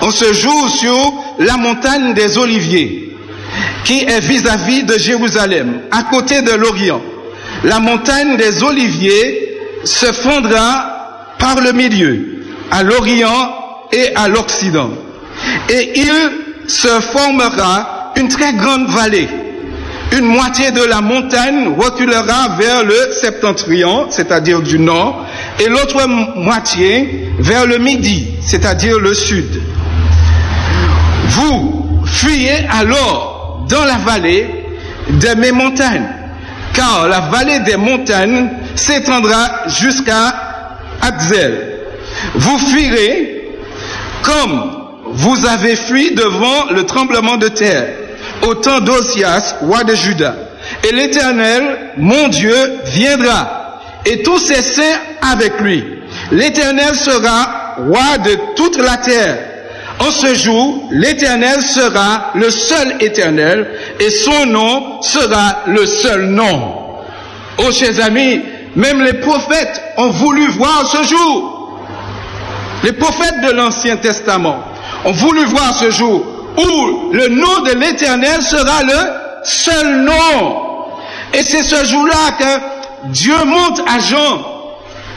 [0.00, 3.16] en ce jour sur la montagne des Oliviers,
[3.84, 7.00] qui est vis-à-vis de Jérusalem, à côté de l'Orient.
[7.64, 13.54] La montagne des Oliviers se fondra par le milieu, à l'Orient
[13.92, 14.90] et à l'Occident.
[15.68, 19.28] Et il se formera une très grande vallée.
[20.12, 25.24] Une moitié de la montagne reculera vers le septentrion, c'est-à-dire du nord,
[25.60, 26.06] et l'autre
[26.36, 29.62] moitié vers le midi, c'est-à-dire le sud.
[31.28, 34.48] Vous fuyez alors dans la vallée
[35.10, 36.08] de mes montagnes,
[36.74, 40.34] car la vallée des montagnes s'étendra jusqu'à
[41.00, 41.78] Adzel.
[42.34, 43.48] Vous fuirez
[44.22, 44.80] comme
[45.12, 47.88] vous avez fui devant le tremblement de terre
[48.42, 50.34] au temps d'Osias, roi de Juda.
[50.88, 52.54] Et l'Éternel, mon Dieu,
[52.86, 55.84] viendra, et tous ses saints avec lui.
[56.30, 59.38] L'Éternel sera roi de toute la terre.
[60.00, 63.68] En ce jour, l'Éternel sera le seul Éternel,
[64.00, 66.74] et son nom sera le seul nom.
[67.58, 68.40] Oh, chers amis,
[68.76, 71.78] même les prophètes ont voulu voir ce jour.
[72.82, 74.64] Les prophètes de l'Ancien Testament
[75.04, 76.24] ont voulu voir ce jour
[76.56, 80.56] où le nom de l'Éternel sera le seul nom.
[81.34, 84.42] Et c'est ce jour-là que Dieu monte à Jean,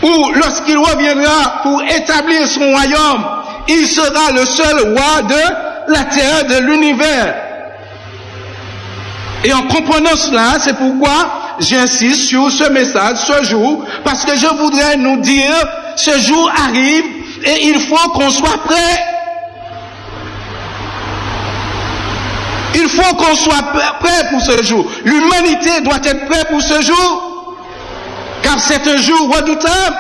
[0.04, 3.26] où lorsqu'il reviendra pour établir son royaume,
[3.68, 7.36] il sera le seul roi de la terre, de l'univers.
[9.44, 14.48] Et en comprenant cela, c'est pourquoi j'insiste sur ce message, ce jour, parce que je
[14.48, 15.54] voudrais nous dire,
[15.96, 17.04] ce jour arrive
[17.46, 19.14] et il faut qu'on soit prêt
[22.76, 23.62] Il faut qu'on soit
[24.00, 24.86] prêt pour ce jour.
[25.06, 27.56] L'humanité doit être prête pour ce jour.
[28.42, 29.96] Car c'est un jour redoutable.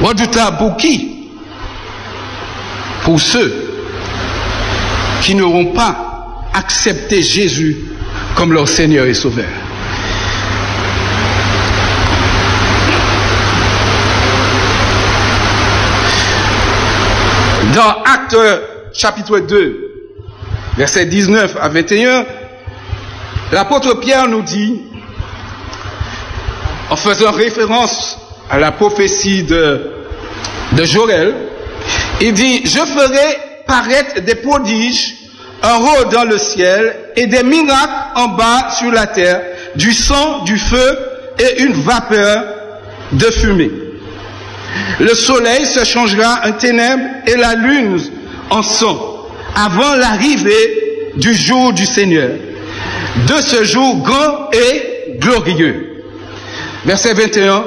[0.00, 1.19] Redoutable pour qui?
[3.04, 3.70] Pour ceux
[5.22, 7.76] qui n'auront pas accepté Jésus
[8.34, 9.46] comme leur Seigneur et Sauveur.
[17.74, 18.36] Dans Acte
[18.92, 19.90] chapitre 2,
[20.76, 22.24] versets 19 à 21,
[23.52, 24.80] l'apôtre Pierre nous dit,
[26.90, 28.18] en faisant référence
[28.50, 29.92] à la prophétie de,
[30.72, 31.34] de Joël,
[32.20, 35.16] il dit, je ferai paraître des prodiges
[35.62, 39.42] en haut dans le ciel et des miracles en bas sur la terre,
[39.76, 40.98] du sang, du feu
[41.38, 42.44] et une vapeur
[43.12, 43.70] de fumée.
[45.00, 48.00] Le soleil se changera en ténèbres et la lune
[48.50, 52.30] en sang avant l'arrivée du jour du Seigneur,
[53.26, 56.04] de ce jour grand et glorieux.
[56.84, 57.64] Verset 21.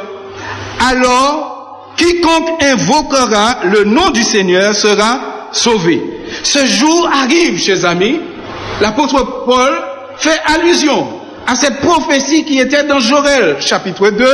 [0.92, 1.53] Alors,
[1.95, 6.02] quiconque invoquera le nom du Seigneur sera sauvé.
[6.44, 8.20] Ce jour arrive, chers amis.
[8.82, 9.72] L'apôtre Paul
[10.18, 11.07] fait allusion
[11.45, 14.26] à cette prophétie qui était dans Joël, chapitre 2.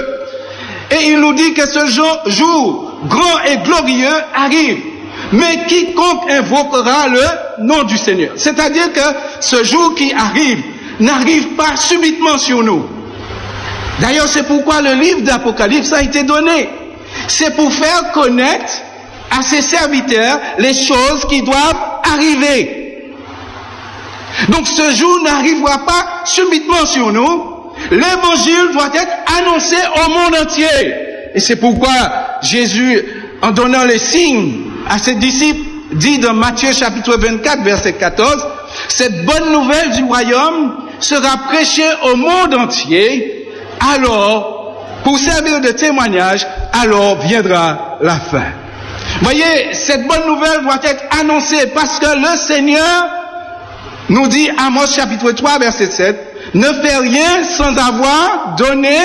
[0.91, 4.79] Et il nous dit que ce jour, jour grand et glorieux arrive
[5.31, 8.31] mais quiconque invoquera le nom du Seigneur.
[8.35, 9.01] C'est-à-dire que
[9.39, 10.63] ce jour qui arrive
[10.99, 12.85] n'arrive pas subitement sur nous.
[13.99, 16.69] D'ailleurs, c'est pourquoi le livre d'Apocalypse a été donné.
[17.29, 18.73] C'est pour faire connaître
[19.31, 23.15] à ses serviteurs les choses qui doivent arriver.
[24.49, 27.73] Donc ce jour n'arrivera pas subitement sur nous.
[27.91, 30.93] L'évangile doit être annoncé au monde entier.
[31.35, 31.91] Et c'est pourquoi
[32.41, 33.03] Jésus,
[33.41, 38.47] en donnant les signes à ses disciples, dit dans Matthieu chapitre 24, verset 14,
[38.87, 43.51] cette bonne nouvelle du royaume sera prêchée au monde entier,
[43.93, 44.58] alors,
[45.03, 48.45] pour servir de témoignage, alors viendra la fin.
[49.21, 53.09] Voyez, cette bonne nouvelle doit être annoncée parce que le Seigneur
[54.09, 58.97] nous dit, Amos chapitre 3, verset 7, ne fait rien sans avoir donné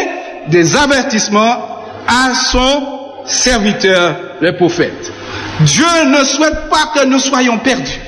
[0.48, 5.12] des avertissements à son serviteur, le prophète.
[5.60, 8.00] Dieu ne souhaite pas que nous soyons perdus.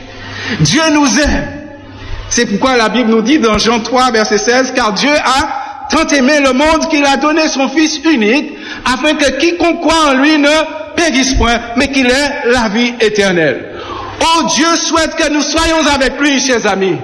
[0.60, 1.48] Dieu nous aime.
[2.28, 6.06] C'est pourquoi la Bible nous dit dans Jean 3, verset 16, car Dieu a tant
[6.08, 8.52] aimé le monde qu'il a donné son Fils unique,
[8.84, 13.72] afin que quiconque croit en lui ne périsse point, mais qu'il ait la vie éternelle.
[14.20, 16.96] Oh, Dieu souhaite que nous soyons avec lui, chers amis.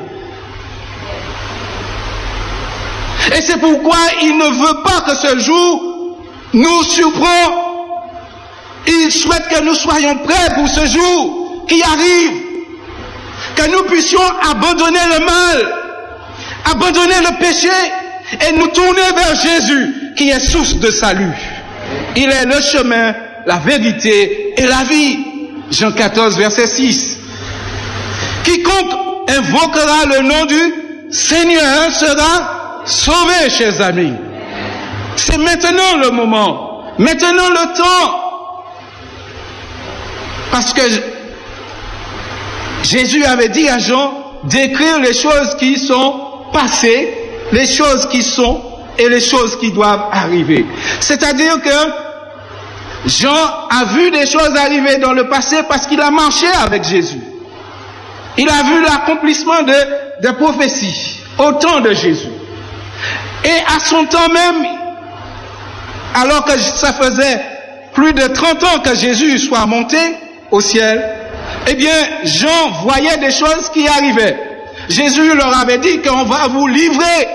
[3.37, 6.19] Et c'est pourquoi il ne veut pas que ce jour
[6.55, 7.73] nous surprend
[8.87, 12.43] il souhaite que nous soyons prêts pour ce jour qui arrive.
[13.55, 15.75] que nous puissions abandonner le mal,
[16.71, 17.69] abandonner le péché
[18.41, 21.33] et nous tourner vers Jésus qui est source de salut.
[22.17, 23.15] Il est le chemin,
[23.47, 25.19] la vérité et la vie.
[25.71, 27.19] Jean 14, verset 6.
[28.45, 28.93] Quiconque
[29.29, 30.75] invoquera le nom du
[31.11, 34.15] Seigneur sera sauvé, chers amis.
[35.17, 38.19] C'est maintenant le moment, maintenant le temps.
[40.51, 40.83] Parce que
[42.83, 46.21] Jésus avait dit à Jean d'écrire les choses qui sont
[46.53, 47.22] passées,
[47.53, 48.61] les choses qui sont
[48.99, 50.67] et les choses qui doivent arriver.
[51.01, 56.47] C'est-à-dire que Jean a vu des choses arriver dans le passé parce qu'il a marché
[56.65, 57.21] avec Jésus.
[58.39, 59.75] Il a vu l'accomplissement de,
[60.23, 62.31] des prophéties au temps de Jésus.
[63.45, 64.67] Et à son temps même,
[66.15, 67.41] alors que ça faisait
[67.93, 69.99] plus de 30 ans que Jésus soit monté
[70.51, 71.03] au ciel,
[71.67, 74.39] eh bien, Jean voyait des choses qui arrivaient.
[74.89, 77.29] Jésus leur avait dit qu'on va vous livrer.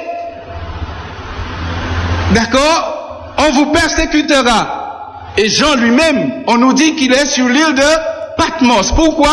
[2.33, 5.33] D'accord On vous persécutera.
[5.37, 8.91] Et Jean lui-même, on nous dit qu'il est sur l'île de Patmos.
[8.95, 9.29] Pourquoi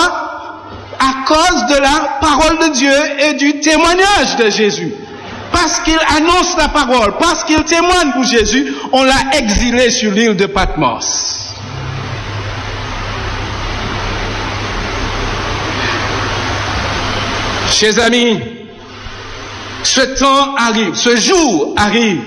[0.99, 4.95] À cause de la parole de Dieu et du témoignage de Jésus.
[5.51, 10.37] Parce qu'il annonce la parole, parce qu'il témoigne pour Jésus, on l'a exilé sur l'île
[10.37, 11.55] de Patmos.
[17.71, 18.41] Chers amis,
[19.83, 22.23] ce temps arrive, ce jour arrive,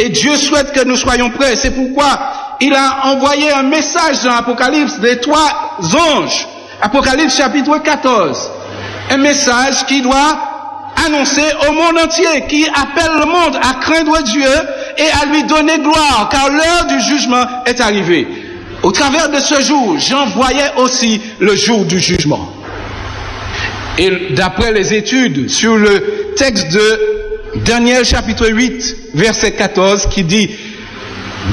[0.00, 1.56] et Dieu souhaite que nous soyons prêts.
[1.56, 5.78] C'est pourquoi il a envoyé un message dans l'Apocalypse des trois
[6.16, 6.46] anges,
[6.80, 8.50] Apocalypse chapitre 14,
[9.10, 10.38] un message qui doit
[11.06, 14.48] annoncer au monde entier, qui appelle le monde à craindre Dieu
[14.96, 18.26] et à lui donner gloire, car l'heure du jugement est arrivée.
[18.82, 22.48] Au travers de ce jour, Jean voyait aussi le jour du jugement.
[23.98, 27.20] Et d'après les études sur le texte de
[27.70, 30.50] Daniel chapitre 8, verset 14, qui dit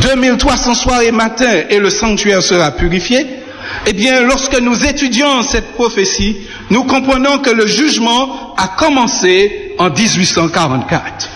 [0.01, 3.27] 2300 soirs et matins et le sanctuaire sera purifié,
[3.85, 6.37] eh bien, lorsque nous étudions cette prophétie,
[6.71, 11.29] nous comprenons que le jugement a commencé en 1844.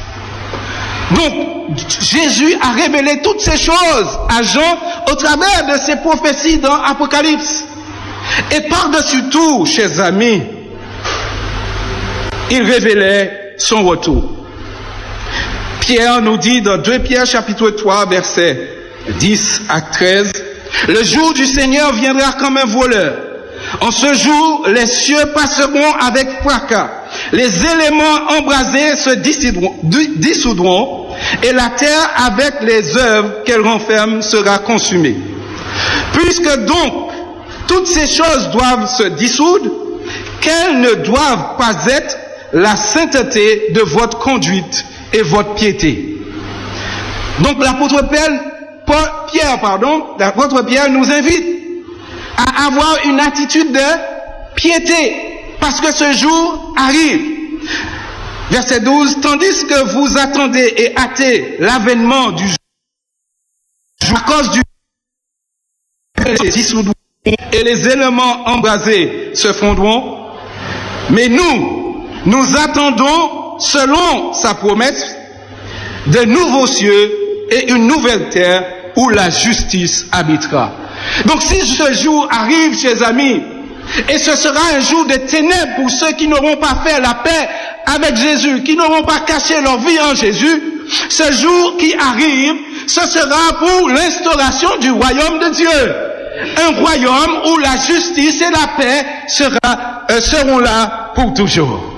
[1.13, 4.79] Donc, Jésus a révélé toutes ces choses à Jean
[5.11, 7.65] au travers de ces prophéties dans Apocalypse.
[8.51, 10.41] Et par-dessus tout, chers amis,
[12.49, 14.40] il révélait son retour.
[15.93, 18.57] Pierre nous dit dans 2 Pierre chapitre 3 verset
[19.19, 20.31] 10 à 13,
[20.87, 23.13] le jour du Seigneur viendra comme un voleur.
[23.81, 26.89] En ce jour, les cieux passeront avec fracas,
[27.33, 29.09] les éléments embrasés se
[30.15, 31.07] dissoudront,
[31.43, 35.17] et la terre avec les œuvres qu'elle renferme sera consumée.
[36.13, 37.11] Puisque donc
[37.67, 39.69] toutes ces choses doivent se dissoudre,
[40.39, 42.17] qu'elles ne doivent pas être
[42.53, 46.17] la sainteté de votre conduite et votre piété.
[47.39, 48.07] Donc l'apôtre
[49.31, 51.45] Pierre, pardon, l'apôtre Pierre nous invite
[52.37, 55.15] à avoir une attitude de piété,
[55.59, 57.21] parce que ce jour arrive.
[58.49, 64.61] Verset 12, tandis que vous attendez et hâtez l'avènement du jour, à cause du
[67.53, 70.27] et les éléments embrasés se fondront,
[71.09, 75.15] mais nous, nous attendons, selon sa promesse,
[76.07, 77.11] de nouveaux cieux
[77.49, 78.65] et une nouvelle terre
[78.95, 80.71] où la justice habitera.
[81.25, 83.41] Donc si ce jour arrive, chers amis,
[84.09, 87.49] et ce sera un jour de ténèbres pour ceux qui n'auront pas fait la paix
[87.85, 90.61] avec Jésus, qui n'auront pas caché leur vie en Jésus,
[91.09, 92.55] ce jour qui arrive,
[92.87, 95.95] ce sera pour l'instauration du royaume de Dieu.
[96.57, 99.05] Un royaume où la justice et la paix
[100.11, 101.90] euh, seront là pour toujours.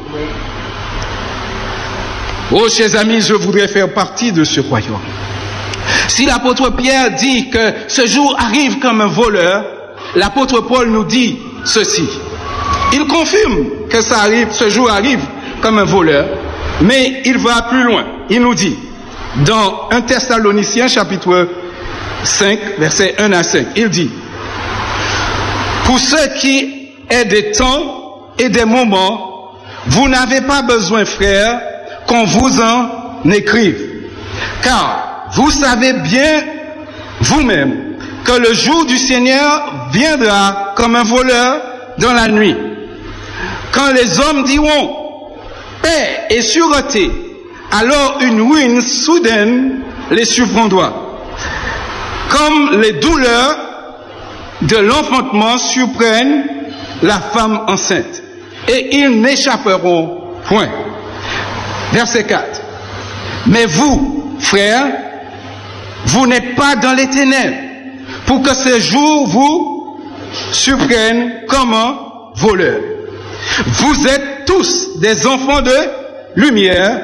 [2.55, 4.99] Oh, chers amis, je voudrais faire partie de ce royaume.
[6.07, 9.65] Si l'apôtre Pierre dit que ce jour arrive comme un voleur,
[10.15, 12.07] l'apôtre Paul nous dit ceci.
[12.93, 15.21] Il confirme que ça arrive, ce jour arrive
[15.61, 16.27] comme un voleur,
[16.81, 18.05] mais il va plus loin.
[18.29, 18.75] Il nous dit,
[19.47, 21.47] dans 1 Thessaloniciens chapitre
[22.23, 24.11] 5, versets 1 à 5, il dit,
[25.85, 29.53] pour ce qui est des temps et des moments,
[29.87, 31.59] vous n'avez pas besoin, frères,
[32.07, 33.77] qu'on vous en écrive.
[34.61, 36.43] Car vous savez bien
[37.21, 41.61] vous-même que le jour du Seigneur viendra comme un voleur
[41.97, 42.55] dans la nuit.
[43.71, 44.95] Quand les hommes diront
[45.81, 47.09] paix et sûreté,
[47.71, 49.81] alors une ruine soudaine
[50.11, 50.93] les surprendra.
[52.29, 53.57] Comme les douleurs
[54.61, 56.45] de l'enfantement surprennent
[57.01, 58.21] la femme enceinte.
[58.67, 60.69] et ils n'échapperont point.
[61.93, 62.61] Verset 4.
[63.47, 64.87] Mais vous, frères,
[66.05, 67.55] vous n'êtes pas dans les ténèbres
[68.25, 69.99] pour que ce jour vous
[70.51, 71.97] surprenne comme un
[72.35, 72.81] voleur.
[73.67, 75.75] Vous êtes tous des enfants de
[76.35, 76.99] lumière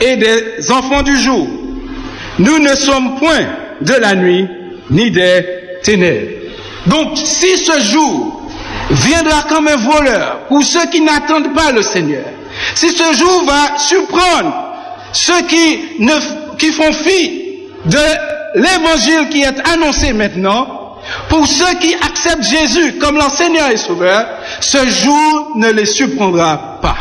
[0.00, 1.46] et des enfants du jour.
[2.38, 3.46] Nous ne sommes point
[3.80, 4.46] de la nuit
[4.90, 5.46] ni des
[5.82, 6.32] ténèbres.
[6.86, 8.42] Donc si ce jour
[8.90, 12.24] viendra comme un voleur pour ceux qui n'attendent pas le Seigneur,
[12.74, 14.52] si ce jour va surprendre
[15.12, 16.12] ceux qui, ne,
[16.72, 17.42] font fi
[17.84, 17.98] de
[18.54, 20.76] l'évangile qui est annoncé maintenant,
[21.28, 24.26] pour ceux qui acceptent Jésus comme l'enseignant et sauveur,
[24.60, 26.96] ce jour ne les surprendra pas.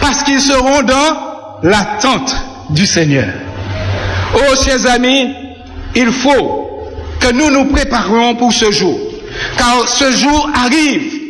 [0.00, 2.34] Parce qu'ils seront dans l'attente
[2.70, 3.28] du Seigneur.
[4.34, 5.34] Oh, chers amis,
[5.94, 6.64] il faut
[7.20, 8.98] que nous nous préparions pour ce jour.
[9.56, 11.20] Car ce jour arrive.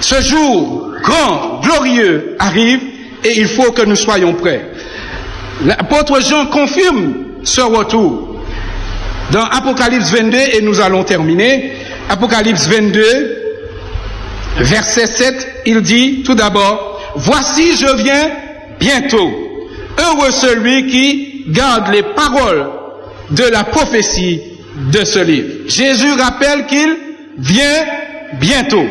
[0.00, 2.80] Ce jour grand, glorieux arrive
[3.24, 4.70] et il faut que nous soyons prêts.
[5.64, 8.42] L'apôtre Jean confirme ce retour
[9.30, 11.72] dans Apocalypse 22 et nous allons terminer.
[12.08, 13.02] Apocalypse 22,
[14.58, 18.30] verset 7, il dit tout d'abord, Voici je viens
[18.78, 19.30] bientôt.
[19.98, 22.70] Heureux celui qui garde les paroles
[23.30, 24.40] de la prophétie
[24.92, 25.48] de ce livre.
[25.66, 26.96] Jésus rappelle qu'il
[27.38, 27.84] vient
[28.40, 28.86] bientôt.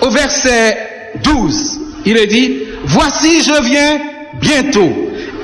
[0.00, 0.91] Au verset
[1.22, 4.00] 12, il est dit, Voici je viens
[4.40, 4.92] bientôt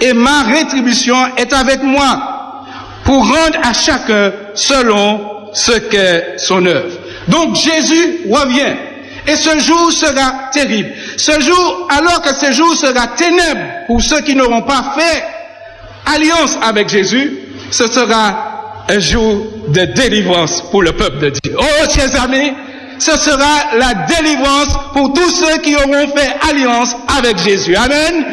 [0.01, 2.57] et ma rétribution est avec moi
[3.05, 5.21] pour rendre à chacun selon
[5.53, 6.99] ce qu'est son œuvre.
[7.29, 8.77] Donc Jésus revient.
[9.27, 10.91] Et ce jour sera terrible.
[11.19, 15.25] Ce jour, alors que ce jour sera ténèbre pour ceux qui n'auront pas fait
[16.15, 17.39] alliance avec Jésus,
[17.71, 21.55] ce sera un jour de délivrance pour le peuple de Dieu.
[21.59, 22.53] Oh, chers amis,
[22.99, 27.75] ce sera la délivrance pour tous ceux qui auront fait alliance avec Jésus.
[27.77, 28.25] Amen.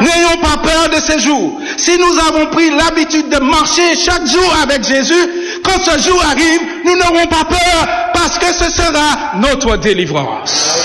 [0.00, 1.60] N'ayons pas peur de ces jours.
[1.76, 6.60] Si nous avons pris l'habitude de marcher chaque jour avec Jésus, quand ce jour arrive,
[6.84, 10.84] nous n'aurons pas peur parce que ce sera notre délivrance.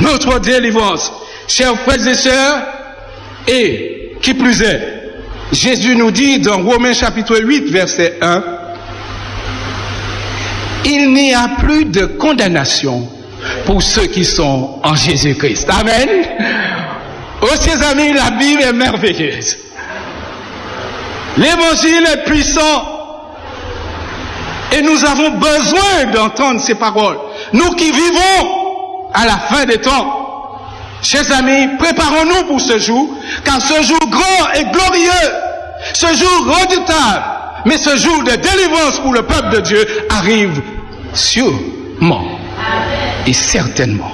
[0.00, 1.12] Notre délivrance.
[1.48, 2.62] Chers frères et sœurs,
[3.46, 5.02] et qui plus est,
[5.52, 8.42] Jésus nous dit dans Romains chapitre 8, verset 1,
[10.84, 13.08] il n'y a plus de condamnation
[13.66, 15.68] pour ceux qui sont en Jésus-Christ.
[15.70, 16.08] Amen.
[17.42, 19.56] Oh, chers amis, la Bible est merveilleuse.
[21.36, 22.88] L'évangile est puissant.
[24.72, 27.18] Et nous avons besoin d'entendre ces paroles.
[27.52, 30.18] Nous qui vivons à la fin des temps.
[31.02, 33.08] Chers amis, préparons-nous pour ce jour,
[33.44, 35.30] car ce jour grand et glorieux,
[35.92, 37.24] ce jour redoutable,
[37.66, 40.62] mais ce jour de délivrance pour le peuple de Dieu arrive
[41.14, 42.24] sûrement
[43.26, 44.10] et certainement.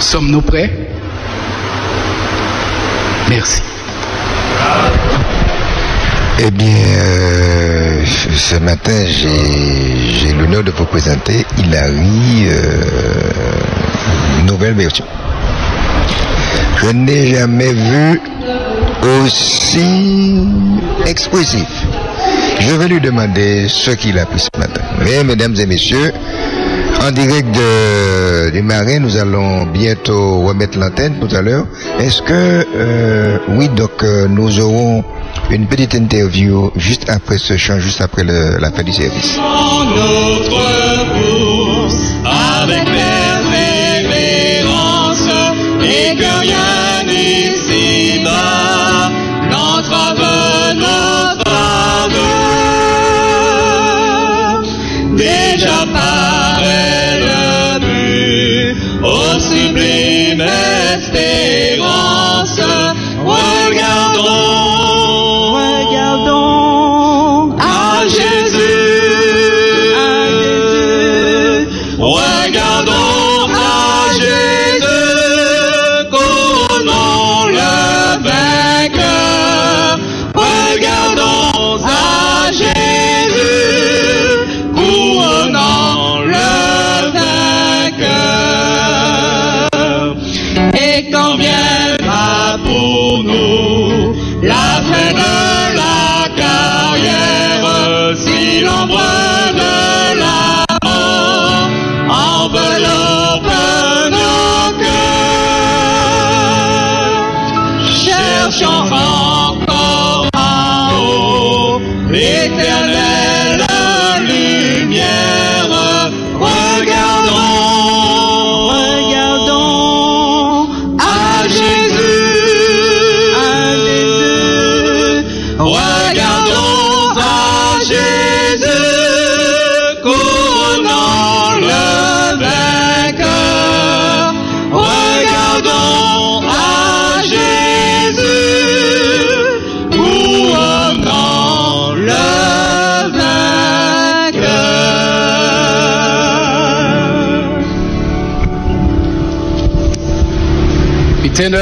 [0.00, 0.70] Sommes-nous prêts?
[3.28, 3.62] Merci.
[6.40, 8.04] Eh bien, euh,
[8.36, 15.04] ce matin, j'ai l'honneur de vous présenter Hilary, euh, nouvelle version.
[16.80, 18.20] Je n'ai jamais vu
[19.02, 20.46] aussi
[21.06, 21.66] expressif.
[22.60, 24.80] Je vais lui demander ce qu'il a pris ce matin.
[25.04, 26.12] Mais, mesdames et messieurs,
[27.00, 31.66] en direct de, du Marin, nous allons bientôt remettre l'antenne tout à l'heure.
[31.98, 35.04] Est-ce que, euh, oui, donc euh, nous aurons
[35.50, 39.38] une petite interview juste après ce chant, juste après le, la fin du service?
[42.60, 42.88] avec
[45.84, 46.37] et que
[60.40, 61.27] Amen.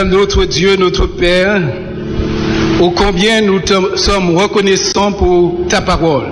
[0.04, 1.60] Notre Dieu, notre Père,
[2.80, 3.60] ô combien nous
[3.96, 6.26] sommes reconnaissants pour ta parole.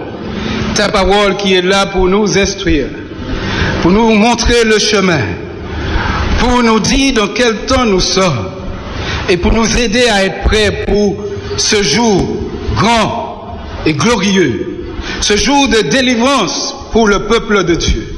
[0.75, 2.89] Ta parole qui est là pour nous instruire,
[3.81, 5.23] pour nous montrer le chemin,
[6.41, 8.51] pour nous dire dans quel temps nous sommes
[9.31, 11.17] et pour nous aider à être prêts pour
[11.57, 12.23] ce jour
[12.77, 14.85] grand et glorieux,
[15.23, 18.15] ce jour de délivrance pour le peuple de Dieu,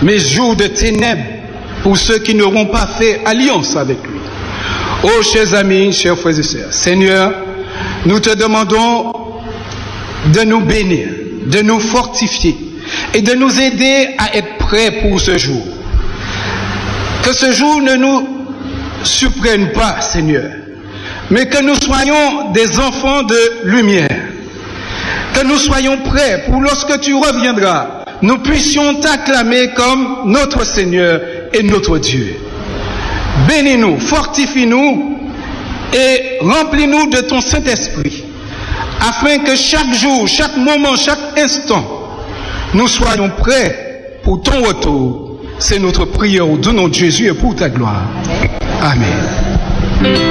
[0.00, 1.22] mais jour de ténèbres
[1.82, 4.19] pour ceux qui n'auront pas fait alliance avec lui.
[5.02, 7.32] Oh, chers amis, chers frères et sœurs, Seigneur,
[8.04, 9.12] nous te demandons
[10.30, 11.08] de nous bénir,
[11.46, 12.54] de nous fortifier
[13.14, 15.62] et de nous aider à être prêts pour ce jour.
[17.22, 18.28] Que ce jour ne nous
[19.02, 20.50] surprenne pas, Seigneur,
[21.30, 24.20] mais que nous soyons des enfants de lumière,
[25.32, 31.22] que nous soyons prêts pour lorsque tu reviendras, nous puissions t'acclamer comme notre Seigneur
[31.54, 32.36] et notre Dieu.
[33.48, 35.18] Bénis-nous, fortifie-nous
[35.92, 38.24] et remplis-nous de ton Saint-Esprit,
[39.00, 41.84] afin que chaque jour, chaque moment, chaque instant,
[42.74, 45.40] nous soyons prêts pour ton retour.
[45.58, 48.04] C'est notre prière au nom de Jésus et pour ta gloire.
[48.80, 50.29] Amen.